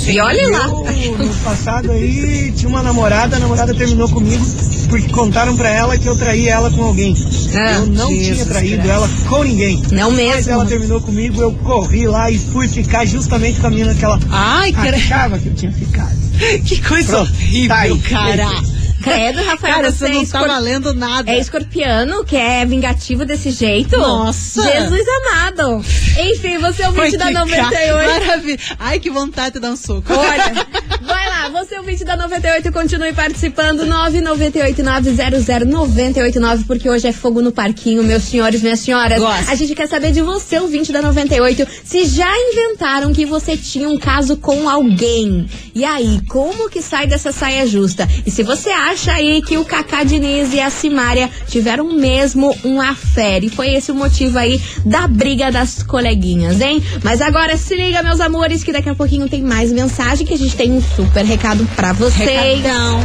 E 0.07 0.17
olha 0.17 0.47
lá. 0.47 0.67
Eu, 0.93 1.17
no 1.17 1.33
passado 1.43 1.91
aí, 1.91 2.53
tinha 2.55 2.69
uma 2.69 2.81
namorada, 2.81 3.35
a 3.35 3.39
namorada 3.39 3.73
terminou 3.73 4.07
comigo 4.07 4.45
porque 4.87 5.09
contaram 5.09 5.57
pra 5.57 5.69
ela 5.69 5.97
que 5.97 6.07
eu 6.07 6.15
traí 6.15 6.47
ela 6.47 6.71
com 6.71 6.83
alguém. 6.85 7.13
Ah, 7.53 7.73
eu 7.73 7.87
não 7.87 8.07
tinha 8.07 8.23
Jesus 8.23 8.47
traído 8.47 8.77
Cristo. 8.77 8.91
ela 8.91 9.09
com 9.27 9.43
ninguém. 9.43 9.83
Não 9.91 10.09
Mas 10.09 10.19
mesmo. 10.19 10.51
ela 10.53 10.65
terminou 10.65 11.01
comigo, 11.01 11.41
eu 11.41 11.51
corri 11.51 12.07
lá 12.07 12.31
e 12.31 12.39
fui 12.39 12.69
ficar 12.69 13.05
justamente 13.05 13.59
com 13.59 13.67
a 13.67 13.69
menina 13.69 13.93
que 13.93 14.05
ela 14.05 14.17
Ai, 14.29 14.71
que, 14.71 14.87
achava 14.87 15.37
que 15.37 15.47
eu 15.49 15.53
tinha 15.53 15.71
ficado. 15.73 16.15
que 16.65 16.81
coisa 16.81 17.17
Pronto, 17.17 17.31
horrível, 17.33 17.67
tá 17.67 17.81
aí. 17.81 17.99
cara. 17.99 18.80
Credo, 19.01 19.41
Rafael, 19.43 19.75
Cara, 19.75 19.91
você 19.91 19.97
você 19.97 20.05
é, 20.05 20.09
não 20.09 20.15
tá 20.19 20.23
escor- 20.23 20.47
valendo 20.47 20.93
nada. 20.93 21.31
é 21.31 21.39
escorpiano, 21.39 22.23
que 22.23 22.35
é 22.35 22.65
vingativo 22.65 23.25
desse 23.25 23.51
jeito? 23.51 23.97
Nossa. 23.97 24.61
Jesus 24.63 25.05
amado. 25.25 25.83
Enfim, 26.19 26.57
você 26.59 26.83
é 26.83 26.89
o 26.89 26.93
Foi 26.93 27.05
20 27.09 27.17
da 27.17 27.27
que 27.27 27.33
ca- 27.33 27.39
98. 27.45 28.09
Maravilha. 28.25 28.59
Ai, 28.79 28.99
que 28.99 29.09
vontade 29.09 29.53
de 29.55 29.59
dar 29.59 29.71
um 29.71 29.75
soco. 29.75 30.13
Olha, 30.13 30.67
vai 31.01 31.20
você 31.51 31.77
o 31.77 31.83
20 31.83 32.05
da 32.05 32.15
98, 32.15 32.71
continue 32.71 33.11
participando, 33.13 33.85
998900989, 33.85 36.65
porque 36.65 36.89
hoje 36.89 37.07
é 37.07 37.11
fogo 37.11 37.41
no 37.41 37.51
parquinho, 37.51 38.01
meus 38.03 38.23
senhores, 38.23 38.61
minhas 38.61 38.79
senhoras. 38.79 39.19
Gosto. 39.19 39.51
A 39.51 39.55
gente 39.55 39.75
quer 39.75 39.87
saber 39.87 40.13
de 40.13 40.21
você, 40.21 40.59
o 40.59 40.67
20 40.67 40.93
da 40.93 41.01
98, 41.01 41.67
se 41.83 42.05
já 42.05 42.31
inventaram 42.37 43.11
que 43.11 43.25
você 43.25 43.57
tinha 43.57 43.89
um 43.89 43.97
caso 43.97 44.37
com 44.37 44.69
alguém. 44.69 45.45
E 45.75 45.83
aí, 45.83 46.21
como 46.29 46.69
que 46.69 46.81
sai 46.81 47.05
dessa 47.05 47.33
saia 47.33 47.67
justa? 47.67 48.07
E 48.25 48.31
se 48.31 48.43
você 48.43 48.69
acha 48.69 49.11
aí 49.11 49.41
que 49.41 49.57
o 49.57 49.65
Cacá 49.65 50.03
Diniz 50.03 50.53
e 50.53 50.61
a 50.61 50.69
Simária 50.69 51.29
tiveram 51.47 51.91
mesmo 51.93 52.55
um 52.63 52.79
affair, 52.79 53.43
e 53.43 53.49
foi 53.49 53.73
esse 53.73 53.91
o 53.91 53.95
motivo 53.95 54.37
aí 54.37 54.61
da 54.85 55.05
briga 55.05 55.51
das 55.51 55.83
coleguinhas, 55.83 56.61
hein? 56.61 56.81
Mas 57.03 57.19
agora 57.19 57.57
se 57.57 57.75
liga, 57.75 58.01
meus 58.01 58.21
amores, 58.21 58.63
que 58.63 58.71
daqui 58.71 58.87
a 58.89 58.95
pouquinho 58.95 59.27
tem 59.27 59.41
mais 59.41 59.69
mensagem, 59.71 60.25
que 60.25 60.33
a 60.33 60.37
gente 60.37 60.55
tem 60.55 60.71
um 60.71 60.81
super 60.81 61.25
recado 61.25 61.40
pra 61.75 61.93
vocês. 61.93 62.61
Recadão. 62.61 63.01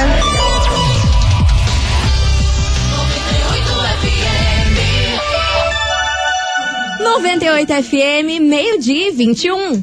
98 7.18 7.74
FM, 7.84 8.40
meio-dia 8.40 9.10
e 9.10 9.12
21. 9.12 9.82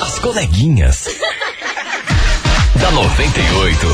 As 0.00 0.18
coleguinhas. 0.18 1.04
da 2.80 2.90
98. 2.92 3.86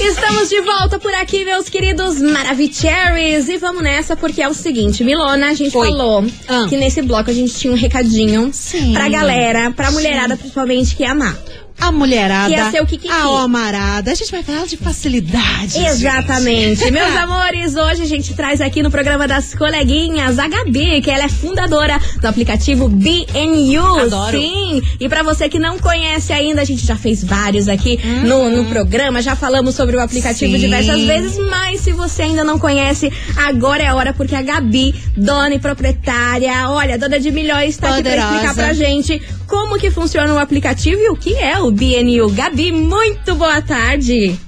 Estamos 0.00 0.48
de 0.48 0.60
volta 0.62 0.98
por 0.98 1.12
aqui, 1.14 1.44
meus 1.44 1.68
queridos 1.68 2.20
Maravicheries. 2.20 3.48
E 3.48 3.58
vamos 3.58 3.82
nessa, 3.82 4.16
porque 4.16 4.40
é 4.42 4.48
o 4.48 4.54
seguinte, 4.54 5.02
Milona, 5.04 5.48
a 5.50 5.54
gente 5.54 5.76
Oi. 5.76 5.88
falou 5.88 6.24
Ah. 6.48 6.66
que 6.68 6.76
nesse 6.76 7.02
bloco 7.02 7.30
a 7.30 7.34
gente 7.34 7.54
tinha 7.54 7.72
um 7.72 7.76
recadinho 7.76 8.50
Sim. 8.52 8.92
pra 8.92 9.08
galera, 9.08 9.70
pra 9.70 9.90
mulherada 9.90 10.36
principalmente, 10.36 10.94
que 10.96 11.04
é 11.04 11.08
amar. 11.08 11.36
A 11.82 11.90
mulherada, 11.90 12.54
Que 12.54 12.70
ser 12.70 12.80
o 12.80 12.86
Kikiki. 12.86 13.12
a 13.12 13.42
amarada. 13.42 14.12
A 14.12 14.14
gente 14.14 14.30
vai 14.30 14.40
falar 14.44 14.66
de 14.66 14.76
facilidade. 14.76 15.84
Exatamente. 15.84 16.88
Meus 16.92 17.16
amores, 17.16 17.74
hoje 17.74 18.02
a 18.02 18.06
gente 18.06 18.34
traz 18.34 18.60
aqui 18.60 18.84
no 18.84 18.90
programa 18.90 19.26
das 19.26 19.52
coleguinhas 19.52 20.38
a 20.38 20.46
Gabi, 20.46 21.00
que 21.02 21.10
ela 21.10 21.24
é 21.24 21.28
fundadora 21.28 22.00
do 22.20 22.26
aplicativo 22.28 22.88
BNU. 22.88 23.98
Adoro. 23.98 24.40
Sim. 24.40 24.80
E 25.00 25.08
pra 25.08 25.24
você 25.24 25.48
que 25.48 25.58
não 25.58 25.76
conhece 25.76 26.32
ainda, 26.32 26.60
a 26.62 26.64
gente 26.64 26.86
já 26.86 26.94
fez 26.94 27.24
vários 27.24 27.66
aqui 27.66 27.98
no, 28.24 28.48
no 28.48 28.64
programa, 28.66 29.20
já 29.20 29.34
falamos 29.34 29.74
sobre 29.74 29.96
o 29.96 30.00
aplicativo 30.00 30.52
Sim. 30.52 30.60
diversas 30.60 31.00
vezes, 31.00 31.36
mas 31.50 31.80
se 31.80 31.90
você 31.90 32.22
ainda 32.22 32.44
não 32.44 32.60
conhece, 32.60 33.12
agora 33.36 33.82
é 33.82 33.88
a 33.88 33.94
hora, 33.96 34.12
porque 34.12 34.36
a 34.36 34.42
Gabi, 34.42 34.94
dona 35.16 35.56
e 35.56 35.58
proprietária, 35.58 36.70
olha, 36.70 36.96
dona 36.96 37.18
de 37.18 37.32
milhões, 37.32 37.76
tá 37.76 37.88
aqui 37.94 38.04
pra 38.04 38.16
explicar 38.16 38.54
pra 38.54 38.72
gente 38.72 39.20
como 39.52 39.76
que 39.76 39.90
funciona 39.90 40.32
o 40.32 40.38
aplicativo 40.38 40.98
e 40.98 41.10
o 41.10 41.14
que 41.14 41.34
é 41.34 41.58
o 41.58 41.70
BNU. 41.70 42.30
Gabi, 42.30 42.72
muito 42.72 43.34
boa 43.34 43.60
tarde. 43.60 44.40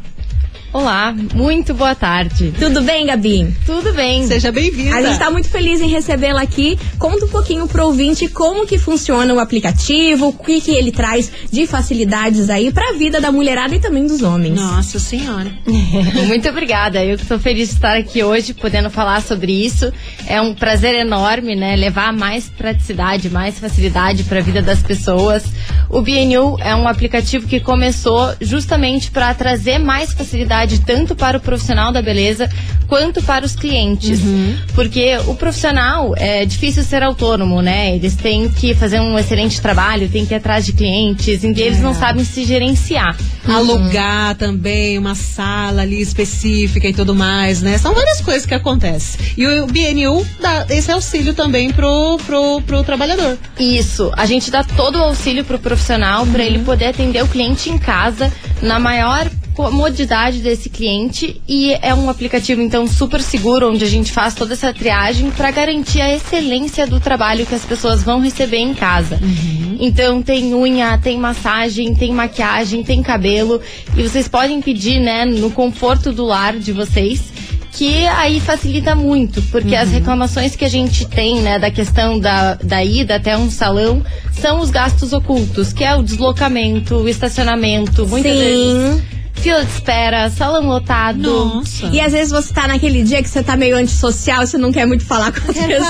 Olá, 0.74 1.14
muito 1.32 1.72
boa 1.72 1.94
tarde. 1.94 2.52
Tudo 2.58 2.82
bem, 2.82 3.06
Gabi? 3.06 3.54
Tudo 3.64 3.92
bem? 3.92 4.26
Seja 4.26 4.50
bem-vinda. 4.50 4.96
A 4.96 5.02
gente 5.02 5.20
tá 5.20 5.30
muito 5.30 5.48
feliz 5.48 5.80
em 5.80 5.86
recebê-la 5.86 6.42
aqui. 6.42 6.76
Conta 6.98 7.26
um 7.26 7.28
pouquinho 7.28 7.68
pro 7.68 7.84
ouvinte 7.84 8.26
como 8.26 8.66
que 8.66 8.76
funciona 8.76 9.32
o 9.32 9.38
aplicativo, 9.38 10.26
o 10.26 10.32
que, 10.32 10.60
que 10.60 10.72
ele 10.72 10.90
traz 10.90 11.30
de 11.48 11.64
facilidades 11.68 12.50
aí 12.50 12.72
pra 12.72 12.92
vida 12.94 13.20
da 13.20 13.30
mulherada 13.30 13.76
e 13.76 13.78
também 13.78 14.04
dos 14.04 14.20
homens. 14.22 14.60
Nossa 14.60 14.98
senhora. 14.98 15.52
muito 16.26 16.48
obrigada. 16.48 17.04
Eu 17.04 17.18
tô 17.18 17.38
feliz 17.38 17.68
de 17.68 17.74
estar 17.76 17.96
aqui 17.96 18.24
hoje 18.24 18.52
podendo 18.52 18.90
falar 18.90 19.22
sobre 19.22 19.52
isso. 19.52 19.92
É 20.26 20.40
um 20.40 20.56
prazer 20.56 20.96
enorme, 20.96 21.54
né? 21.54 21.76
Levar 21.76 22.12
mais 22.12 22.48
praticidade, 22.48 23.30
mais 23.30 23.60
facilidade 23.60 24.24
para 24.24 24.40
a 24.40 24.42
vida 24.42 24.60
das 24.60 24.82
pessoas. 24.82 25.44
O 25.88 26.02
BNU 26.02 26.58
é 26.58 26.74
um 26.74 26.88
aplicativo 26.88 27.46
que 27.46 27.60
começou 27.60 28.34
justamente 28.40 29.12
para 29.12 29.32
trazer 29.34 29.78
mais 29.78 30.12
facilidade 30.12 30.63
tanto 30.80 31.14
para 31.14 31.38
o 31.38 31.40
profissional 31.40 31.92
da 31.92 32.02
beleza 32.02 32.48
quanto 32.86 33.22
para 33.22 33.44
os 33.44 33.56
clientes. 33.56 34.20
Porque 34.74 35.16
o 35.26 35.34
profissional 35.34 36.14
é 36.16 36.44
difícil 36.44 36.82
ser 36.82 37.02
autônomo, 37.02 37.62
né? 37.62 37.94
Eles 37.94 38.14
têm 38.14 38.48
que 38.48 38.74
fazer 38.74 39.00
um 39.00 39.18
excelente 39.18 39.60
trabalho, 39.60 40.08
têm 40.08 40.26
que 40.26 40.34
ir 40.34 40.36
atrás 40.36 40.64
de 40.64 40.72
clientes, 40.72 41.42
e 41.42 41.46
eles 41.46 41.80
não 41.80 41.94
sabem 41.94 42.24
se 42.24 42.44
gerenciar. 42.44 43.16
Alugar 43.46 44.34
também 44.36 44.98
uma 44.98 45.14
sala 45.14 45.82
ali 45.82 46.00
específica 46.00 46.88
e 46.88 46.94
tudo 46.94 47.14
mais, 47.14 47.62
né? 47.62 47.78
São 47.78 47.94
várias 47.94 48.20
coisas 48.20 48.46
que 48.46 48.54
acontecem. 48.54 49.20
E 49.36 49.46
o 49.46 49.66
BNU 49.66 50.26
dá 50.40 50.66
esse 50.70 50.90
auxílio 50.90 51.34
também 51.34 51.70
pro, 51.70 52.18
pro, 52.26 52.62
pro 52.62 52.84
trabalhador. 52.84 53.38
Isso, 53.58 54.10
a 54.16 54.26
gente 54.26 54.50
dá 54.50 54.64
todo 54.64 54.96
o 54.96 55.02
auxílio 55.02 55.44
pro 55.44 55.58
profissional 55.58 56.26
para 56.26 56.42
ele 56.42 56.60
poder 56.60 56.86
atender 56.86 57.22
o 57.22 57.28
cliente 57.28 57.70
em 57.70 57.78
casa 57.78 58.32
na 58.62 58.78
maior 58.78 59.28
comodidade 59.54 60.40
desse 60.40 60.68
cliente 60.68 61.40
e 61.48 61.72
é 61.80 61.94
um 61.94 62.10
aplicativo 62.10 62.60
então 62.60 62.86
super 62.86 63.22
seguro 63.22 63.70
onde 63.70 63.84
a 63.84 63.88
gente 63.88 64.12
faz 64.12 64.34
toda 64.34 64.52
essa 64.52 64.72
triagem 64.72 65.30
para 65.30 65.50
garantir 65.50 66.00
a 66.00 66.12
excelência 66.12 66.86
do 66.86 66.98
trabalho 66.98 67.46
que 67.46 67.54
as 67.54 67.64
pessoas 67.64 68.02
vão 68.02 68.20
receber 68.20 68.58
em 68.58 68.74
casa. 68.74 69.18
Então 69.78 70.20
tem 70.20 70.54
unha, 70.54 70.98
tem 70.98 71.18
massagem, 71.18 71.94
tem 71.94 72.12
maquiagem, 72.12 72.82
tem 72.82 73.02
cabelo 73.02 73.60
e 73.96 74.02
vocês 74.02 74.26
podem 74.26 74.60
pedir, 74.60 74.98
né, 74.98 75.24
no 75.24 75.50
conforto 75.50 76.12
do 76.12 76.24
lar 76.24 76.58
de 76.58 76.72
vocês 76.72 77.32
que 77.72 78.06
aí 78.06 78.38
facilita 78.38 78.94
muito, 78.94 79.42
porque 79.50 79.74
as 79.74 79.90
reclamações 79.90 80.54
que 80.54 80.64
a 80.64 80.68
gente 80.68 81.06
tem, 81.06 81.40
né, 81.40 81.58
da 81.58 81.72
questão 81.72 82.20
da, 82.20 82.54
da 82.54 82.84
ida 82.84 83.16
até 83.16 83.36
um 83.36 83.50
salão, 83.50 84.00
são 84.32 84.60
os 84.60 84.70
gastos 84.70 85.12
ocultos, 85.12 85.72
que 85.72 85.82
é 85.82 85.92
o 85.96 86.00
deslocamento, 86.00 86.94
o 86.94 87.08
estacionamento, 87.08 88.06
muitas 88.06 88.32
Sim. 88.32 88.38
vezes 88.38 89.13
fila 89.44 89.64
de 89.64 89.70
espera, 89.72 90.30
salão 90.30 90.66
lotado. 90.66 91.18
Nossa. 91.20 91.86
E 91.92 92.00
às 92.00 92.12
vezes 92.12 92.32
você 92.32 92.52
tá 92.52 92.66
naquele 92.66 93.02
dia 93.02 93.22
que 93.22 93.28
você 93.28 93.42
tá 93.42 93.56
meio 93.56 93.76
antissocial, 93.76 94.46
você 94.46 94.56
não 94.58 94.72
quer 94.72 94.86
muito 94.86 95.04
falar 95.04 95.30
com 95.32 95.50
as 95.50 95.56
Quer 95.56 95.68
pessoas. 95.68 95.86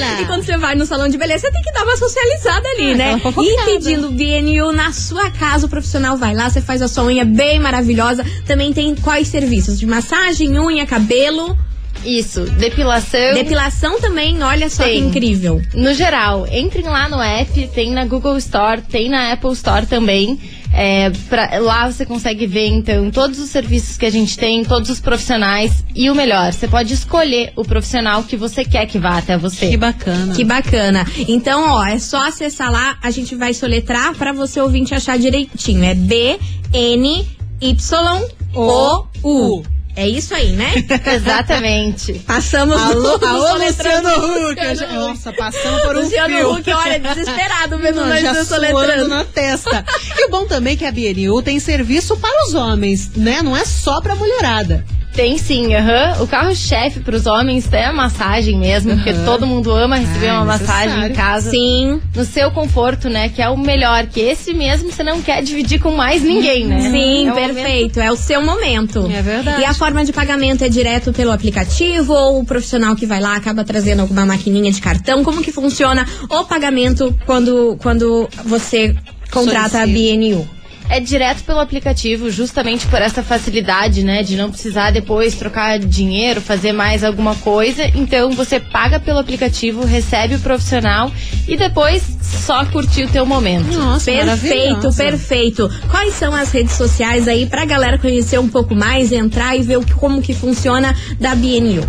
falar. 0.00 0.20
E 0.22 0.24
quando 0.26 0.42
você 0.42 0.56
vai 0.56 0.74
no 0.74 0.86
salão 0.86 1.08
de 1.08 1.18
beleza, 1.18 1.46
você 1.46 1.52
tem 1.52 1.62
que 1.62 1.72
dar 1.72 1.84
uma 1.84 1.96
socializada 1.96 2.66
ali, 2.70 2.92
Ah, 2.92 2.96
né? 2.96 3.20
E 3.38 3.64
pedindo 3.66 4.10
BNU 4.10 4.72
na 4.72 4.90
sua 4.92 5.30
casa, 5.30 5.66
o 5.66 5.68
profissional 5.68 6.16
vai 6.16 6.34
lá, 6.34 6.48
você 6.48 6.60
faz 6.62 6.80
a 6.82 6.88
sua 6.88 7.04
unha 7.04 7.24
bem 7.24 7.60
maravilhosa. 7.60 8.24
Também 8.46 8.72
tem 8.72 8.94
quais 8.94 9.28
serviços? 9.28 9.78
De 9.78 9.86
massagem, 9.86 10.58
unha, 10.58 10.86
cabelo, 10.86 11.56
Isso, 12.04 12.40
depilação. 12.42 13.34
depilação 13.34 14.00
também, 14.00 14.42
olha 14.42 14.68
só 14.70 14.82
que 14.84 14.90
Tem. 14.90 14.98
incrível. 15.00 15.60
No 15.74 15.92
geral, 15.94 16.46
entrem 16.50 16.84
lá 16.84 17.08
no 17.08 17.20
app, 17.20 17.66
tem 17.74 17.92
na 17.92 18.04
Google 18.04 18.36
Store, 18.38 18.80
tem 18.82 19.08
na 19.08 19.32
Apple 19.32 19.52
Store 19.52 19.86
também. 19.86 20.38
É, 20.76 21.08
pra- 21.28 21.58
lá 21.60 21.90
você 21.90 22.04
consegue 22.04 22.46
ver, 22.46 22.66
então, 22.66 23.08
todos 23.10 23.38
os 23.38 23.48
serviços 23.50 23.96
que 23.96 24.04
a 24.04 24.10
gente 24.10 24.36
tem, 24.36 24.64
todos 24.64 24.90
os 24.90 24.98
profissionais. 25.00 25.84
E 25.94 26.10
o 26.10 26.14
melhor, 26.14 26.52
você 26.52 26.66
pode 26.66 26.92
escolher 26.92 27.52
o 27.54 27.64
profissional 27.64 28.24
que 28.24 28.36
você 28.36 28.64
quer 28.64 28.86
que 28.86 28.98
vá 28.98 29.18
até 29.18 29.38
você. 29.38 29.68
Que 29.70 29.76
bacana. 29.76 30.34
Que 30.34 30.44
bacana. 30.44 31.06
Então, 31.28 31.74
ó, 31.74 31.84
é 31.84 31.98
só 31.98 32.26
acessar 32.26 32.72
lá, 32.72 32.98
a 33.00 33.10
gente 33.10 33.36
vai 33.36 33.54
soletrar 33.54 34.14
pra 34.14 34.32
você 34.32 34.60
ouvinte 34.60 34.92
achar 34.94 35.16
direitinho. 35.16 35.84
É 35.84 35.94
B 35.94 36.38
N 36.72 37.24
Y 37.60 38.22
O 38.54 39.06
U. 39.22 39.62
É 39.96 40.08
isso 40.08 40.34
aí, 40.34 40.50
né? 40.52 40.72
Exatamente. 41.14 42.14
Passamos 42.26 42.80
Alô, 42.80 43.16
no 43.18 43.26
alô. 43.26 43.64
Luciano 43.64 44.08
Huck. 44.50 44.94
Nossa, 44.94 45.32
passando 45.32 45.82
por 45.82 45.96
um 45.96 46.00
Luciano 46.00 46.34
fio. 46.36 46.52
Huck, 46.52 46.72
olha, 46.72 46.98
desesperado 46.98 47.78
vendo 47.78 47.96
Não, 47.96 48.06
nós 48.06 48.20
já 48.20 48.44
soletrando. 48.44 49.08
na 49.08 49.24
testa. 49.24 49.84
E 50.18 50.26
o 50.26 50.30
bom 50.30 50.46
também 50.46 50.74
é 50.74 50.76
que 50.76 50.84
a 50.84 50.90
BNU 50.92 51.42
tem 51.42 51.60
serviço 51.60 52.16
para 52.16 52.46
os 52.46 52.54
homens, 52.54 53.10
né? 53.16 53.40
Não 53.42 53.56
é 53.56 53.64
só 53.64 54.00
pra 54.00 54.16
mulherada. 54.16 54.84
Tem 55.14 55.38
sim, 55.38 55.72
aham. 55.74 56.22
O 56.22 56.26
carro-chefe 56.26 56.98
pros 56.98 57.24
homens 57.26 57.72
é 57.72 57.84
a 57.84 57.92
massagem 57.92 58.58
mesmo, 58.58 58.94
porque 58.96 59.10
Aham. 59.10 59.24
todo 59.24 59.46
mundo 59.46 59.70
ama 59.70 59.94
receber 59.96 60.28
Ah, 60.30 60.34
uma 60.38 60.44
massagem 60.44 61.04
em 61.06 61.12
casa. 61.12 61.50
Sim. 61.50 62.00
No 62.16 62.24
seu 62.24 62.50
conforto, 62.50 63.08
né? 63.08 63.28
Que 63.28 63.40
é 63.40 63.48
o 63.48 63.56
melhor, 63.56 64.06
que 64.06 64.18
esse 64.18 64.52
mesmo 64.52 64.90
você 64.90 65.04
não 65.04 65.22
quer 65.22 65.40
dividir 65.42 65.78
com 65.78 65.92
mais 65.92 66.20
ninguém, 66.22 66.64
né? 66.66 66.80
Sim, 66.90 67.28
É 67.28 67.32
o 67.32 67.34
momento- 67.36 67.54
perfeito. 67.54 68.00
É 68.00 68.10
o 68.10 68.16
seu 68.16 68.42
momento. 68.44 69.08
É 69.08 69.22
verdade. 69.22 69.62
E 69.62 69.64
a 69.64 69.72
forma 69.72 70.04
de 70.04 70.12
pagamento 70.12 70.64
é 70.64 70.68
direto 70.68 71.12
pelo 71.12 71.30
aplicativo 71.30 72.12
ou 72.12 72.40
o 72.40 72.44
profissional 72.44 72.96
que 72.96 73.06
vai 73.06 73.20
lá 73.20 73.36
acaba 73.36 73.62
trazendo 73.62 74.00
alguma 74.00 74.26
maquininha 74.26 74.72
de 74.72 74.80
cartão? 74.80 75.22
Como 75.22 75.42
que 75.42 75.52
funciona 75.52 76.04
o 76.28 76.44
pagamento 76.44 77.16
quando, 77.24 77.76
quando 77.80 78.28
você 78.44 78.96
contrata 79.30 79.80
a. 79.82 79.86
BNU? 79.86 80.44
É 80.88 81.00
direto 81.00 81.42
pelo 81.44 81.60
aplicativo, 81.60 82.30
justamente 82.30 82.86
por 82.86 83.00
essa 83.00 83.22
facilidade, 83.22 84.04
né? 84.04 84.22
De 84.22 84.36
não 84.36 84.50
precisar 84.50 84.90
depois 84.90 85.34
trocar 85.34 85.78
dinheiro, 85.78 86.40
fazer 86.40 86.72
mais 86.72 87.02
alguma 87.02 87.34
coisa. 87.36 87.84
Então 87.94 88.32
você 88.32 88.60
paga 88.60 89.00
pelo 89.00 89.18
aplicativo, 89.18 89.84
recebe 89.84 90.34
o 90.34 90.40
profissional 90.40 91.10
e 91.48 91.56
depois 91.56 92.02
só 92.22 92.64
curtir 92.66 93.04
o 93.04 93.08
teu 93.08 93.24
momento. 93.24 93.72
Nossa, 93.72 94.10
Perfeito, 94.12 94.92
perfeito. 94.94 95.70
Quais 95.90 96.14
são 96.14 96.34
as 96.34 96.50
redes 96.50 96.74
sociais 96.74 97.26
aí 97.26 97.46
pra 97.46 97.64
galera 97.64 97.98
conhecer 97.98 98.38
um 98.38 98.48
pouco 98.48 98.74
mais, 98.74 99.12
entrar 99.12 99.56
e 99.56 99.62
ver 99.62 99.78
como 99.94 100.20
que 100.20 100.34
funciona 100.34 100.94
da 101.18 101.34
BNU? 101.34 101.84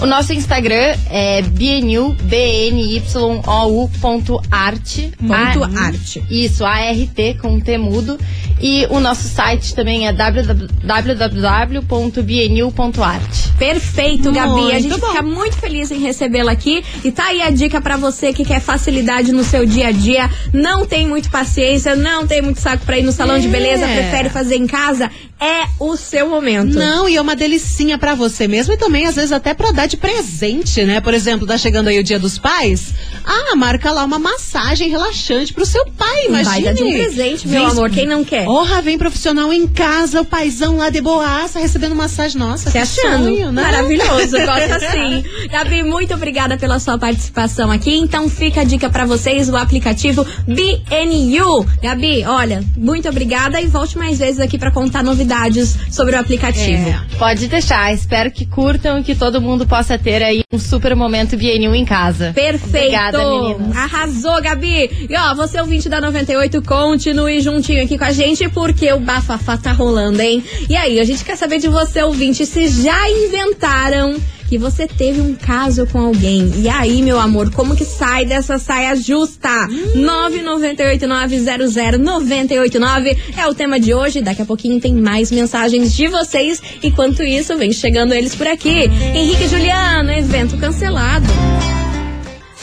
O 0.00 0.06
nosso 0.06 0.32
Instagram 0.32 0.94
é 1.10 1.40
bnu, 1.42 2.14
B-N-Y-O-U 2.22 3.88
ponto 4.00 4.40
arte. 4.50 5.12
Ponto 5.18 5.64
A- 5.64 5.70
arte. 5.86 6.22
Isso, 6.30 6.64
A-R-T 6.64 7.34
com 7.40 7.58
T 7.58 7.78
mudo. 7.78 8.18
E 8.60 8.86
o 8.90 9.00
nosso 9.00 9.28
site 9.28 9.74
também 9.74 10.06
é 10.06 10.12
www.bnu.art. 12.12 13.46
Perfeito, 13.58 14.32
Gabi. 14.32 14.50
Muito 14.50 14.74
a 14.74 14.78
gente 14.78 14.98
bom. 15.00 15.06
fica 15.08 15.22
muito 15.22 15.56
feliz 15.56 15.90
em 15.90 15.98
recebê-la 16.00 16.52
aqui. 16.52 16.84
E 17.04 17.10
tá 17.12 17.24
aí 17.26 17.42
a 17.42 17.50
dica 17.50 17.80
pra 17.80 17.96
você 17.96 18.32
que 18.32 18.44
quer 18.44 18.60
facilidade 18.60 19.32
no 19.32 19.44
seu 19.44 19.64
dia 19.66 19.88
a 19.88 19.92
dia, 19.92 20.30
não 20.52 20.86
tem 20.86 21.06
muito 21.06 21.30
paciência, 21.30 21.94
não 21.96 22.26
tem 22.26 22.40
muito 22.42 22.60
saco 22.60 22.84
pra 22.84 22.98
ir 22.98 23.02
no 23.02 23.12
salão 23.12 23.38
de 23.38 23.46
É. 23.46 23.50
beleza, 23.50 23.86
prefere 23.86 24.28
fazer 24.30 24.56
em 24.56 24.66
casa, 24.66 25.10
é 25.40 25.64
o 25.80 25.96
seu 25.96 26.28
momento. 26.28 26.74
Não, 26.78 27.08
e 27.08 27.16
é 27.16 27.20
uma 27.20 27.36
delicinha 27.36 27.98
pra 27.98 28.14
você 28.14 28.46
mesmo 28.48 28.72
e 28.72 28.76
também 28.76 29.06
às 29.06 29.16
vezes 29.16 29.32
até 29.32 29.52
pra 29.54 29.70
dar 29.70 29.85
de 29.86 29.96
presente, 29.96 30.84
né? 30.84 31.00
Por 31.00 31.14
exemplo, 31.14 31.46
tá 31.46 31.56
chegando 31.58 31.88
aí 31.88 31.98
o 31.98 32.04
Dia 32.04 32.18
dos 32.18 32.38
Pais. 32.38 32.94
Ah, 33.24 33.54
marca 33.56 33.90
lá 33.90 34.04
uma 34.04 34.18
massagem 34.18 34.88
relaxante 34.88 35.52
pro 35.52 35.66
seu 35.66 35.84
pai, 35.96 36.26
imagina. 36.26 36.50
baita 36.50 36.74
de 36.74 36.82
um 36.84 36.92
presente, 36.92 37.48
meu 37.48 37.60
Vem- 37.62 37.70
amor. 37.70 37.90
Quem 37.90 38.06
não 38.06 38.24
quer? 38.24 38.44
Porra, 38.44 38.80
vem 38.82 38.96
profissional 38.98 39.52
em 39.52 39.66
casa, 39.66 40.20
o 40.20 40.24
paizão 40.24 40.76
lá 40.76 40.90
de 40.90 41.00
boaça, 41.00 41.58
recebendo 41.58 41.94
massagem. 41.94 42.38
Nossa, 42.38 42.66
Se 42.70 42.72
que 42.72 42.78
achando. 42.78 43.24
sonho. 43.24 43.52
Né? 43.52 43.62
Maravilhoso, 43.62 44.36
gosto 44.44 44.72
assim. 44.72 45.24
Gabi, 45.50 45.82
muito 45.82 46.14
obrigada 46.14 46.56
pela 46.56 46.78
sua 46.78 46.98
participação 46.98 47.70
aqui. 47.70 47.96
Então 47.96 48.28
fica 48.28 48.60
a 48.60 48.64
dica 48.64 48.88
pra 48.90 49.04
vocês, 49.06 49.48
o 49.48 49.56
aplicativo 49.56 50.24
BNU. 50.46 51.66
Gabi, 51.82 52.24
olha, 52.24 52.64
muito 52.76 53.08
obrigada 53.08 53.60
e 53.60 53.66
volte 53.66 53.96
mais 53.98 54.18
vezes 54.18 54.40
aqui 54.40 54.58
pra 54.58 54.70
contar 54.70 55.02
novidades 55.02 55.76
sobre 55.90 56.16
o 56.16 56.18
aplicativo. 56.18 56.88
É, 56.88 57.00
pode 57.18 57.46
deixar. 57.48 57.92
Espero 57.92 58.30
que 58.30 58.46
curtam 58.46 58.98
e 59.00 59.02
que 59.04 59.14
todo 59.14 59.40
mundo 59.40 59.66
possa 59.66 59.75
ter 59.98 60.22
aí 60.22 60.42
um 60.52 60.58
super 60.58 60.94
momento 60.94 61.36
BNU 61.36 61.74
em 61.74 61.84
casa. 61.84 62.32
Perfeito! 62.34 62.76
Obrigada, 62.76 63.18
meninas. 63.18 63.76
Arrasou, 63.76 64.40
Gabi! 64.42 65.08
E 65.08 65.16
ó, 65.16 65.34
você 65.34 65.60
ouvinte 65.60 65.88
da 65.88 66.00
98, 66.00 66.62
continue 66.62 67.40
juntinho 67.40 67.82
aqui 67.82 67.98
com 67.98 68.04
a 68.04 68.12
gente, 68.12 68.48
porque 68.48 68.92
o 68.92 69.00
bafafá 69.00 69.56
tá 69.56 69.72
rolando, 69.72 70.20
hein? 70.20 70.44
E 70.68 70.76
aí, 70.76 71.00
a 71.00 71.04
gente 71.04 71.24
quer 71.24 71.36
saber 71.36 71.58
de 71.58 71.68
você, 71.68 72.02
ouvinte, 72.02 72.46
se 72.46 72.68
já 72.68 73.08
inventaram 73.10 74.16
que 74.48 74.58
você 74.58 74.86
teve 74.86 75.20
um 75.20 75.34
caso 75.34 75.86
com 75.86 75.98
alguém. 75.98 76.52
E 76.56 76.68
aí, 76.68 77.02
meu 77.02 77.18
amor, 77.18 77.50
como 77.50 77.74
que 77.76 77.84
sai 77.84 78.24
dessa 78.24 78.58
saia 78.58 78.94
justa? 78.96 79.68
Hum. 79.68 80.06
998900989 80.36 83.16
é 83.36 83.46
o 83.46 83.54
tema 83.54 83.78
de 83.78 83.94
hoje. 83.94 84.22
Daqui 84.22 84.42
a 84.42 84.46
pouquinho 84.46 84.80
tem 84.80 84.94
mais 84.94 85.30
mensagens 85.30 85.94
de 85.94 86.08
vocês. 86.08 86.60
Enquanto 86.82 87.22
isso, 87.22 87.56
vem 87.56 87.72
chegando 87.72 88.14
eles 88.14 88.34
por 88.34 88.46
aqui. 88.46 88.90
Henrique 89.14 89.44
e 89.44 89.48
Juliano, 89.48 90.10
evento 90.10 90.56
cancelado. 90.56 91.26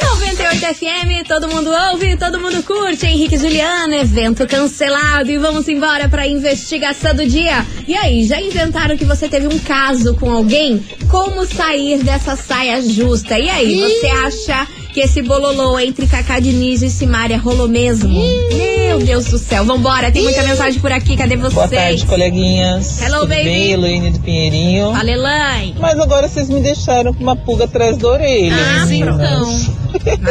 98 0.01 0.60
FM, 0.75 1.27
todo 1.27 1.47
mundo 1.47 1.69
ouve, 1.91 2.17
todo 2.17 2.39
mundo 2.39 2.63
curte. 2.63 3.06
Henrique 3.06 3.36
e 3.36 3.38
Juliano, 3.38 3.93
evento 3.93 4.47
cancelado. 4.47 5.29
E 5.29 5.38
vamos 5.38 5.67
embora 5.67 6.10
pra 6.10 6.27
investigação 6.27 7.13
do 7.13 7.25
dia. 7.27 7.65
E 7.88 7.95
aí, 7.95 8.25
já 8.25 8.41
inventaram 8.41 8.97
que 8.97 9.06
você 9.06 9.29
teve 9.29 9.47
um 9.47 9.60
caso 9.60 10.15
com 10.15 10.32
alguém? 10.32 10.84
Como 11.10 11.45
sair 11.45 12.03
dessa 12.03 12.36
saia 12.36 12.82
justa? 12.82 13.38
E 13.38 13.49
aí, 13.49 13.75
você 13.79 14.08
acha 14.08 14.67
que 14.93 14.99
esse 15.01 15.21
bololô 15.21 15.79
entre 15.79 16.08
Cacá 16.08 16.39
Diniz 16.39 16.82
e 16.82 16.89
Simária 16.89 17.38
rolou 17.38 17.67
mesmo? 17.67 18.10
Meu 18.10 18.99
Deus 18.99 19.25
do 19.25 19.38
céu, 19.39 19.63
vambora, 19.65 20.12
tem 20.12 20.21
muita 20.23 20.43
mensagem 20.43 20.79
por 20.79 20.91
aqui, 20.91 21.15
cadê 21.17 21.36
vocês? 21.36 21.53
Boa 21.53 21.67
tarde, 21.67 22.06
coleguinhas. 22.06 23.01
Hello, 23.01 23.21
Tudo 23.21 23.29
baby. 23.29 23.43
bem? 23.43 23.71
Heloíne 23.71 24.12
do 24.12 24.19
Pinheirinho. 24.19 24.91
Fala, 24.91 25.10
Elaine. 25.10 25.75
Mas 25.79 25.99
agora 25.99 26.27
vocês 26.27 26.47
me 26.49 26.62
deixaram 26.62 27.12
com 27.13 27.23
uma 27.23 27.36
pulga 27.36 27.63
atrás 27.65 27.97
da 27.97 28.08
orelha. 28.08 28.56
Ah, 28.56 28.86
meninas. 28.86 29.15
então. 29.15 29.83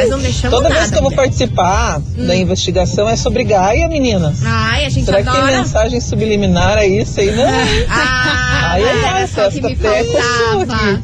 Não 0.09 0.19
deixamos 0.19 0.57
Toda 0.57 0.69
nada. 0.69 0.75
vez 0.81 0.91
que 0.91 0.99
eu 0.99 1.03
vou 1.03 1.13
participar 1.13 2.01
da 2.17 2.37
investigação 2.37 3.09
é 3.09 3.17
sobre 3.17 3.45
Gaia, 3.45 3.89
meninas. 3.89 4.41
Ai, 4.45 4.85
a 4.85 4.89
gente 4.89 5.05
Será 5.05 5.19
que 5.19 5.25
tem 5.31 5.41
adora. 5.41 5.59
mensagem 5.59 6.01
subliminar 6.01 6.79
a 6.79 6.87
isso 6.87 7.21
aí, 7.21 7.31
não? 7.35 7.45
Ah, 7.89 9.27
só 9.33 9.51
que 9.51 9.77
festa 9.77 10.57
me 10.57 10.63
até. 10.63 10.99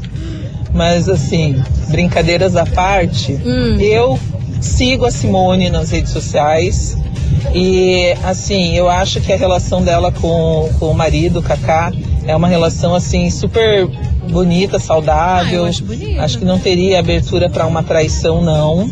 Mas 0.72 1.08
assim, 1.08 1.60
brincadeiras 1.88 2.56
à 2.56 2.64
parte, 2.66 3.32
Hum. 3.32 3.76
eu 3.80 4.18
sigo 4.60 5.04
a 5.04 5.10
Simone 5.10 5.70
nas 5.70 5.90
redes 5.90 6.12
sociais. 6.12 6.96
E 7.54 8.14
assim, 8.24 8.74
eu 8.76 8.88
acho 8.88 9.20
que 9.20 9.32
a 9.32 9.36
relação 9.36 9.82
dela 9.82 10.10
com, 10.12 10.68
com 10.78 10.86
o 10.90 10.94
marido, 10.94 11.38
o 11.40 11.42
Kaká, 11.42 11.92
é 12.26 12.34
uma 12.34 12.48
relação 12.48 12.94
assim 12.94 13.30
super 13.30 13.88
bonita, 14.28 14.78
saudável. 14.78 15.64
Ah, 15.64 15.68
acho. 15.68 15.84
Acho 16.18 16.38
que 16.38 16.44
não 16.44 16.58
teria 16.58 16.98
abertura 16.98 17.48
para 17.48 17.66
uma 17.66 17.82
traição, 17.82 18.40
não. 18.40 18.90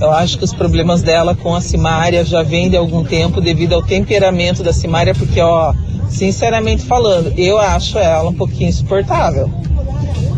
Eu 0.00 0.12
acho 0.12 0.38
que 0.38 0.44
os 0.44 0.52
problemas 0.52 1.02
dela 1.02 1.34
com 1.34 1.54
a 1.54 1.60
Simária 1.60 2.24
já 2.24 2.42
vêm 2.42 2.70
de 2.70 2.76
algum 2.76 3.04
tempo 3.04 3.40
devido 3.40 3.74
ao 3.74 3.82
temperamento 3.82 4.62
da 4.62 4.72
Simária, 4.72 5.14
porque, 5.14 5.40
ó, 5.40 5.74
sinceramente 6.08 6.84
falando, 6.84 7.32
eu 7.36 7.58
acho 7.58 7.98
ela 7.98 8.30
um 8.30 8.34
pouquinho 8.34 8.70
insuportável. 8.70 9.50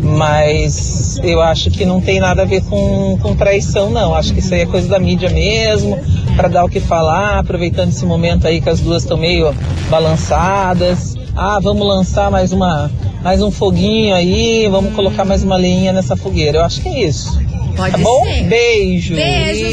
Mas 0.01 1.19
eu 1.23 1.41
acho 1.41 1.69
que 1.69 1.85
não 1.85 2.01
tem 2.01 2.19
nada 2.19 2.41
a 2.41 2.45
ver 2.45 2.63
com, 2.63 3.17
com 3.21 3.35
traição, 3.35 3.91
não. 3.91 4.15
Acho 4.15 4.33
que 4.33 4.39
isso 4.39 4.53
aí 4.53 4.61
é 4.61 4.65
coisa 4.65 4.87
da 4.87 4.99
mídia 4.99 5.29
mesmo, 5.29 5.99
para 6.35 6.47
dar 6.47 6.65
o 6.65 6.69
que 6.69 6.79
falar, 6.79 7.37
aproveitando 7.37 7.89
esse 7.89 8.05
momento 8.05 8.47
aí 8.47 8.59
que 8.59 8.69
as 8.69 8.79
duas 8.79 9.03
estão 9.03 9.17
meio 9.17 9.53
balançadas. 9.89 11.15
Ah, 11.35 11.59
vamos 11.61 11.87
lançar 11.87 12.31
mais 12.31 12.51
uma 12.51 12.89
mais 13.23 13.41
um 13.41 13.51
foguinho 13.51 14.15
aí, 14.15 14.67
vamos 14.69 14.93
colocar 14.93 15.23
mais 15.25 15.43
uma 15.43 15.55
lenha 15.55 15.93
nessa 15.93 16.15
fogueira. 16.15 16.59
Eu 16.59 16.63
acho 16.63 16.81
que 16.81 16.89
é 16.89 17.07
isso. 17.07 17.39
Pode 17.75 17.91
tá 17.93 17.97
bom? 17.99 18.25
ser. 18.25 18.43
Beijo. 18.43 19.15
Beijo, 19.15 19.71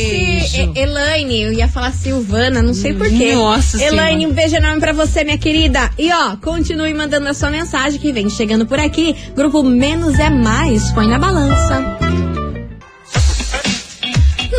se 0.49 0.61
E- 0.61 0.79
Elaine, 0.79 1.41
eu 1.43 1.53
ia 1.53 1.67
falar 1.69 1.93
Silvana, 1.93 2.63
não 2.63 2.73
sei 2.73 2.95
porquê. 2.95 3.35
Nossa 3.35 3.83
Elaine, 3.83 4.27
um 4.27 4.33
beijo 4.33 4.55
enorme 4.57 4.81
pra 4.81 4.93
você, 4.93 5.25
minha 5.25 5.37
querida. 5.39 5.91
E 5.99 6.11
ó, 6.13 6.37
continue 6.37 6.95
mandando 6.95 7.29
a 7.29 7.35
sua 7.35 7.51
mensagem 7.51 7.99
que 8.01 8.13
vem 8.13 8.31
chegando 8.31 8.67
por 8.67 8.79
aqui. 8.79 9.15
Grupo 9.35 9.63
Menos 9.63 10.19
é 10.19 10.31
Mais, 10.31 10.91
põe 10.93 11.09
na 11.09 11.19
balança. 11.19 12.08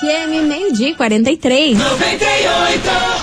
FM, 0.00 0.46
meio-dia 0.46 0.90
e 0.90 0.94
43. 0.94 1.78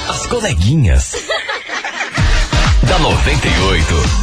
As 0.10 0.26
coleguinhas. 0.28 1.14
da 2.88 3.00
98. 3.00 4.23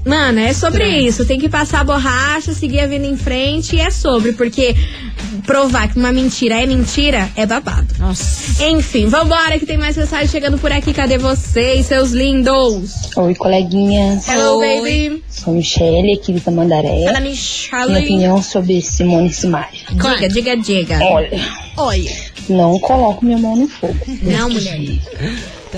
Mano, 0.10 0.40
é 0.40 0.54
sobre 0.54 0.84
Estranho. 0.84 1.08
isso. 1.08 1.26
Tem 1.26 1.40
que 1.40 1.48
passar 1.48 1.82
a 1.82 1.84
borracha, 1.84 2.52
seguir 2.54 2.80
a 2.80 2.88
vida 2.88 3.06
em 3.06 3.16
frente 3.16 3.76
e 3.76 3.80
é 3.80 3.92
sobre. 3.92 4.34
Porque 4.34 4.76
provar 5.46 5.88
que 5.92 5.98
uma 6.00 6.12
mentira 6.12 6.62
é 6.62 6.66
mentira 6.66 7.30
é 7.36 7.46
babado. 7.46 7.88
Nossa. 8.00 8.64
Enfim, 8.66 9.06
vambora 9.08 9.60
que 9.60 9.66
tem 9.66 9.78
mais 9.78 9.96
mensagem 9.96 10.28
chegando 10.28 10.58
por 10.58 10.72
aqui. 10.72 10.94
Cadê 10.94 11.18
vocês, 11.18 11.86
seus 11.86 12.12
lindos? 12.12 12.92
Oi, 13.16 13.36
coleguinhas. 13.36 14.28
Hello, 14.28 14.60
baby. 14.60 15.24
Sou 15.30 15.54
Michelle, 15.54 16.14
aqui 16.16 16.34
de 16.34 16.40
Tamandaré. 16.42 17.06
Fala, 17.06 17.20
Minha 17.20 17.32
Michelle. 17.32 17.98
opinião 18.00 18.42
sobre 18.42 18.82
Simone 18.82 19.30
e 19.30 19.34
Simaria. 19.34 19.80
Diga, 19.92 20.28
diga, 20.28 20.58
diga. 20.58 21.00
Olha, 21.04 21.40
Olha. 21.78 22.12
não 22.50 22.80
coloco 22.80 23.24
minha 23.24 23.38
mão 23.38 23.56
no 23.56 23.68
fogo. 23.68 23.96
Não, 24.24 24.50
mulher. 24.50 24.80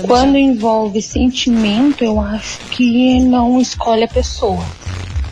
Quando 0.06 0.36
envolve 0.38 1.02
sentimento, 1.02 2.02
eu 2.02 2.20
acho 2.20 2.58
que 2.70 3.20
não 3.20 3.60
escolhe 3.60 4.04
a 4.04 4.08
pessoa. 4.08 4.64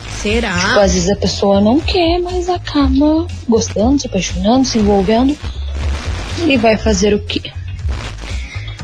Tipo, 0.03 0.11
Será? 0.21 0.81
às 0.81 0.93
vezes 0.93 1.09
a 1.09 1.15
pessoa 1.15 1.59
não 1.59 1.79
quer, 1.79 2.19
mas 2.19 2.47
acaba 2.47 3.25
gostando, 3.49 3.99
se 3.99 4.07
apaixonando, 4.07 4.65
se 4.67 4.77
envolvendo. 4.77 5.35
E 6.45 6.57
vai 6.57 6.77
fazer 6.77 7.13
o 7.13 7.19
quê? 7.19 7.41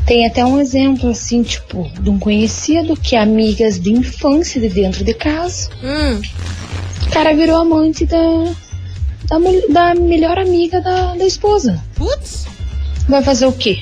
Tem 0.04 0.26
até 0.26 0.44
um 0.44 0.58
exemplo, 0.60 1.10
assim, 1.10 1.42
tipo, 1.42 1.88
de 2.00 2.08
um 2.10 2.18
conhecido 2.18 2.96
que 2.96 3.14
é 3.14 3.20
amigas 3.20 3.78
de 3.78 3.92
infância 3.92 4.60
de 4.60 4.68
dentro 4.68 5.04
de 5.04 5.12
casa. 5.14 5.68
Hum, 5.82 6.20
O 7.06 7.10
cara 7.10 7.34
virou 7.34 7.56
amante 7.60 8.04
da, 8.06 8.18
da, 9.28 9.36
da 9.68 9.94
melhor 9.94 10.38
amiga 10.38 10.80
da, 10.80 11.14
da 11.14 11.24
esposa. 11.26 11.82
Putz. 11.94 12.46
Vai 13.08 13.22
fazer 13.22 13.46
o 13.46 13.52
quê? 13.52 13.78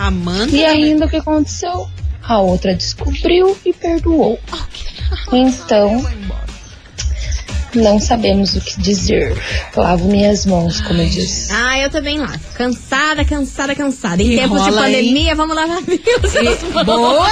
Amanda. 0.00 0.56
E 0.56 0.64
ainda 0.64 1.04
o 1.04 1.08
que 1.08 1.16
aconteceu? 1.16 1.86
A 2.22 2.38
outra 2.38 2.74
descobriu 2.74 3.56
e 3.64 3.72
perdoou. 3.72 4.38
Então, 5.32 6.02
não 7.74 8.00
sabemos 8.00 8.54
o 8.56 8.60
que 8.60 8.80
dizer. 8.80 9.36
Lavo 9.76 10.08
minhas 10.08 10.46
mãos, 10.46 10.80
como 10.80 11.00
eu 11.02 11.08
disse. 11.08 11.52
Ah, 11.52 11.78
eu 11.78 11.90
também 11.90 12.18
lá. 12.18 12.34
Cansada, 12.54 13.24
cansada, 13.24 13.74
cansada. 13.74 14.22
Em 14.22 14.36
tempos 14.36 14.64
de 14.64 14.72
pandemia, 14.72 15.34
vamos 15.34 15.54
lavar 15.54 15.82
seus 16.30 16.62
mãos. 16.72 16.86
Boa! 16.86 17.28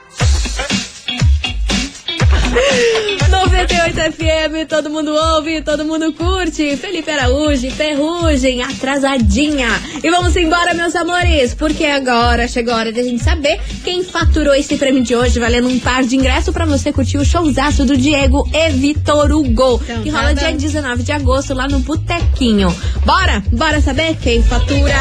98 2.53 4.13
FM, 4.13 4.69
todo 4.69 4.91
mundo 4.91 5.15
ouve, 5.15 5.63
todo 5.63 5.85
mundo 5.85 6.13
curte. 6.13 6.77
Felipe 6.77 7.11
Araújo, 7.11 7.71
Ferrugem, 7.71 8.63
atrasadinha. 8.63 9.69
E 10.03 10.11
vamos 10.11 10.37
embora, 10.37 10.75
meus 10.75 10.95
amores, 10.95 11.55
porque 11.55 11.87
agora 11.87 12.47
chegou 12.47 12.75
a 12.75 12.77
hora 12.77 12.93
da 12.93 13.03
gente 13.03 13.23
saber 13.23 13.59
quem 13.83 14.05
faturou 14.05 14.55
esse 14.55 14.77
prêmio 14.77 15.03
de 15.03 15.17
hoje, 15.17 15.41
valendo 15.41 15.69
um 15.69 15.79
par 15.79 16.05
de 16.05 16.17
ingresso 16.17 16.53
pra 16.53 16.67
você 16.67 16.93
curtir 16.93 17.17
o 17.17 17.25
showzaço 17.25 17.87
do 17.87 17.97
Diego 17.97 18.47
e 18.53 18.71
Vitor 18.71 19.31
Hugo, 19.33 19.79
que 20.03 20.11
rola 20.11 20.35
dia 20.35 20.53
19 20.53 21.03
de 21.03 21.13
agosto 21.13 21.55
lá 21.55 21.67
no 21.67 21.79
Botequinho. 21.79 22.69
Bora? 23.07 23.43
Bora 23.51 23.81
saber 23.81 24.17
quem 24.17 24.43
fatura? 24.43 24.95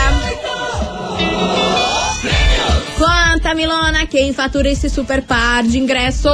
Conta, 2.97 3.53
Milona, 3.55 4.05
quem 4.05 4.31
fatura 4.31 4.69
esse 4.69 4.89
super 4.89 5.21
par 5.23 5.63
de 5.63 5.79
ingresso? 5.79 6.29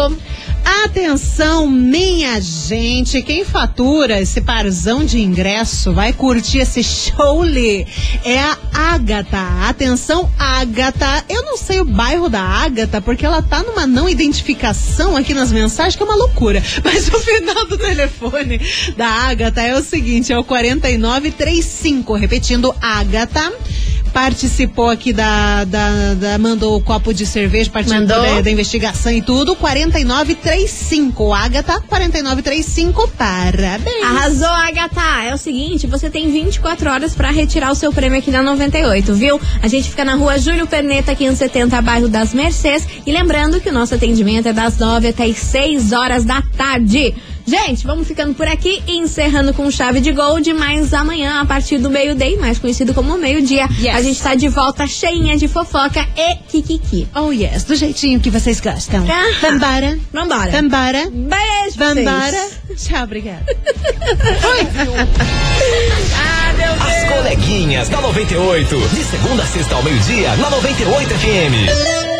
Atenção, 0.67 1.65
minha 1.65 2.41
gente, 2.41 3.21
quem 3.21 3.45
fatura 3.45 4.19
esse 4.19 4.41
parzão 4.41 5.05
de 5.05 5.21
ingresso 5.21 5.93
vai 5.93 6.11
curtir 6.11 6.57
esse 6.57 6.83
showly 6.83 7.87
é 8.25 8.37
a 8.37 8.57
Ágata. 8.73 9.39
Atenção, 9.69 10.29
Ágata. 10.37 11.23
Eu 11.29 11.41
não 11.43 11.55
sei 11.55 11.79
o 11.79 11.85
bairro 11.85 12.27
da 12.27 12.41
Ágata 12.41 13.01
porque 13.01 13.25
ela 13.25 13.41
tá 13.41 13.63
numa 13.63 13.87
não 13.87 14.09
identificação 14.09 15.15
aqui 15.15 15.33
nas 15.33 15.53
mensagens 15.53 15.95
que 15.95 16.03
é 16.03 16.05
uma 16.05 16.15
loucura. 16.15 16.61
Mas 16.83 17.07
o 17.07 17.17
final 17.17 17.65
do 17.67 17.77
telefone 17.77 18.59
da 18.97 19.07
Ágata 19.07 19.61
é 19.61 19.73
o 19.73 19.81
seguinte, 19.81 20.33
é 20.33 20.37
o 20.37 20.43
4935, 20.43 22.13
repetindo, 22.13 22.75
Ágata. 22.81 23.53
Participou 24.13 24.89
aqui 24.89 25.13
da, 25.13 25.63
da, 25.65 26.13
da- 26.15 26.37
Mandou 26.37 26.75
o 26.75 26.81
copo 26.81 27.13
de 27.13 27.25
cerveja, 27.25 27.69
participou 27.69 28.05
da, 28.07 28.41
da 28.41 28.51
investigação 28.51 29.11
e 29.11 29.21
tudo. 29.21 29.55
4935. 29.55 31.33
Agatha, 31.33 31.81
4935. 31.87 33.07
Parabéns. 33.17 34.03
Arrasou, 34.03 34.47
Agatha! 34.47 35.23
É 35.25 35.33
o 35.33 35.37
seguinte, 35.37 35.87
você 35.87 36.09
tem 36.09 36.31
24 36.31 36.89
horas 36.89 37.13
pra 37.15 37.31
retirar 37.31 37.71
o 37.71 37.75
seu 37.75 37.91
prêmio 37.91 38.19
aqui 38.19 38.31
na 38.31 38.41
98, 38.43 39.13
viu? 39.13 39.39
A 39.61 39.67
gente 39.67 39.89
fica 39.89 40.03
na 40.05 40.15
rua 40.15 40.37
Júlio 40.37 40.67
Perneta, 40.67 41.13
570, 41.15 41.81
bairro 41.81 42.07
das 42.07 42.33
Mercês. 42.33 42.87
E 43.05 43.11
lembrando 43.11 43.59
que 43.59 43.69
o 43.69 43.73
nosso 43.73 43.95
atendimento 43.95 44.47
é 44.47 44.53
das 44.53 44.77
9 44.77 45.07
até 45.09 45.25
as 45.25 45.37
6 45.37 45.91
horas 45.91 46.23
da 46.25 46.41
tarde. 46.55 47.13
Gente, 47.47 47.87
vamos 47.87 48.05
ficando 48.05 48.35
por 48.35 48.45
aqui 48.45 48.83
e 48.85 48.97
encerrando 48.97 49.53
com 49.53 49.71
chave 49.71 50.01
de 50.01 50.11
gold, 50.11 50.51
mas 50.53 50.93
amanhã, 50.93 51.39
a 51.39 51.45
partir 51.45 51.77
do 51.77 51.89
meio-dia, 51.89 52.37
mais 52.37 52.59
conhecido 52.59 52.93
como 52.93 53.17
meio-dia, 53.17 53.65
a 53.93 54.01
gente 54.01 54.21
tá 54.21 54.35
de 54.35 54.49
volta 54.49 54.85
cheinha 54.85 55.37
de 55.37 55.47
fofoca 55.47 56.05
e 56.17 56.35
kikiki. 56.49 57.07
Oh, 57.15 57.31
yes, 57.31 57.63
do 57.63 57.73
jeitinho 57.73 58.19
que 58.19 58.29
vocês 58.29 58.59
gostam. 58.59 59.01
Aham. 59.05 59.31
Vambora. 59.41 59.97
Vambora. 60.11 60.51
Vambora. 60.51 61.09
Beijo 61.09 61.77
vocês. 61.77 62.85
Tchau, 62.89 63.03
obrigada. 63.05 63.45
Ah, 66.19 66.53
meu 66.53 66.67
Deus! 66.67 66.81
As 66.81 67.09
coleguinhas 67.09 67.89
da 67.89 68.01
98. 68.01 68.75
De 68.89 69.03
segunda 69.03 69.43
a 69.43 69.45
sexta 69.45 69.75
ao 69.75 69.83
meio-dia, 69.83 70.35
na 70.37 70.49
98 70.49 71.09
FM. 71.09 72.16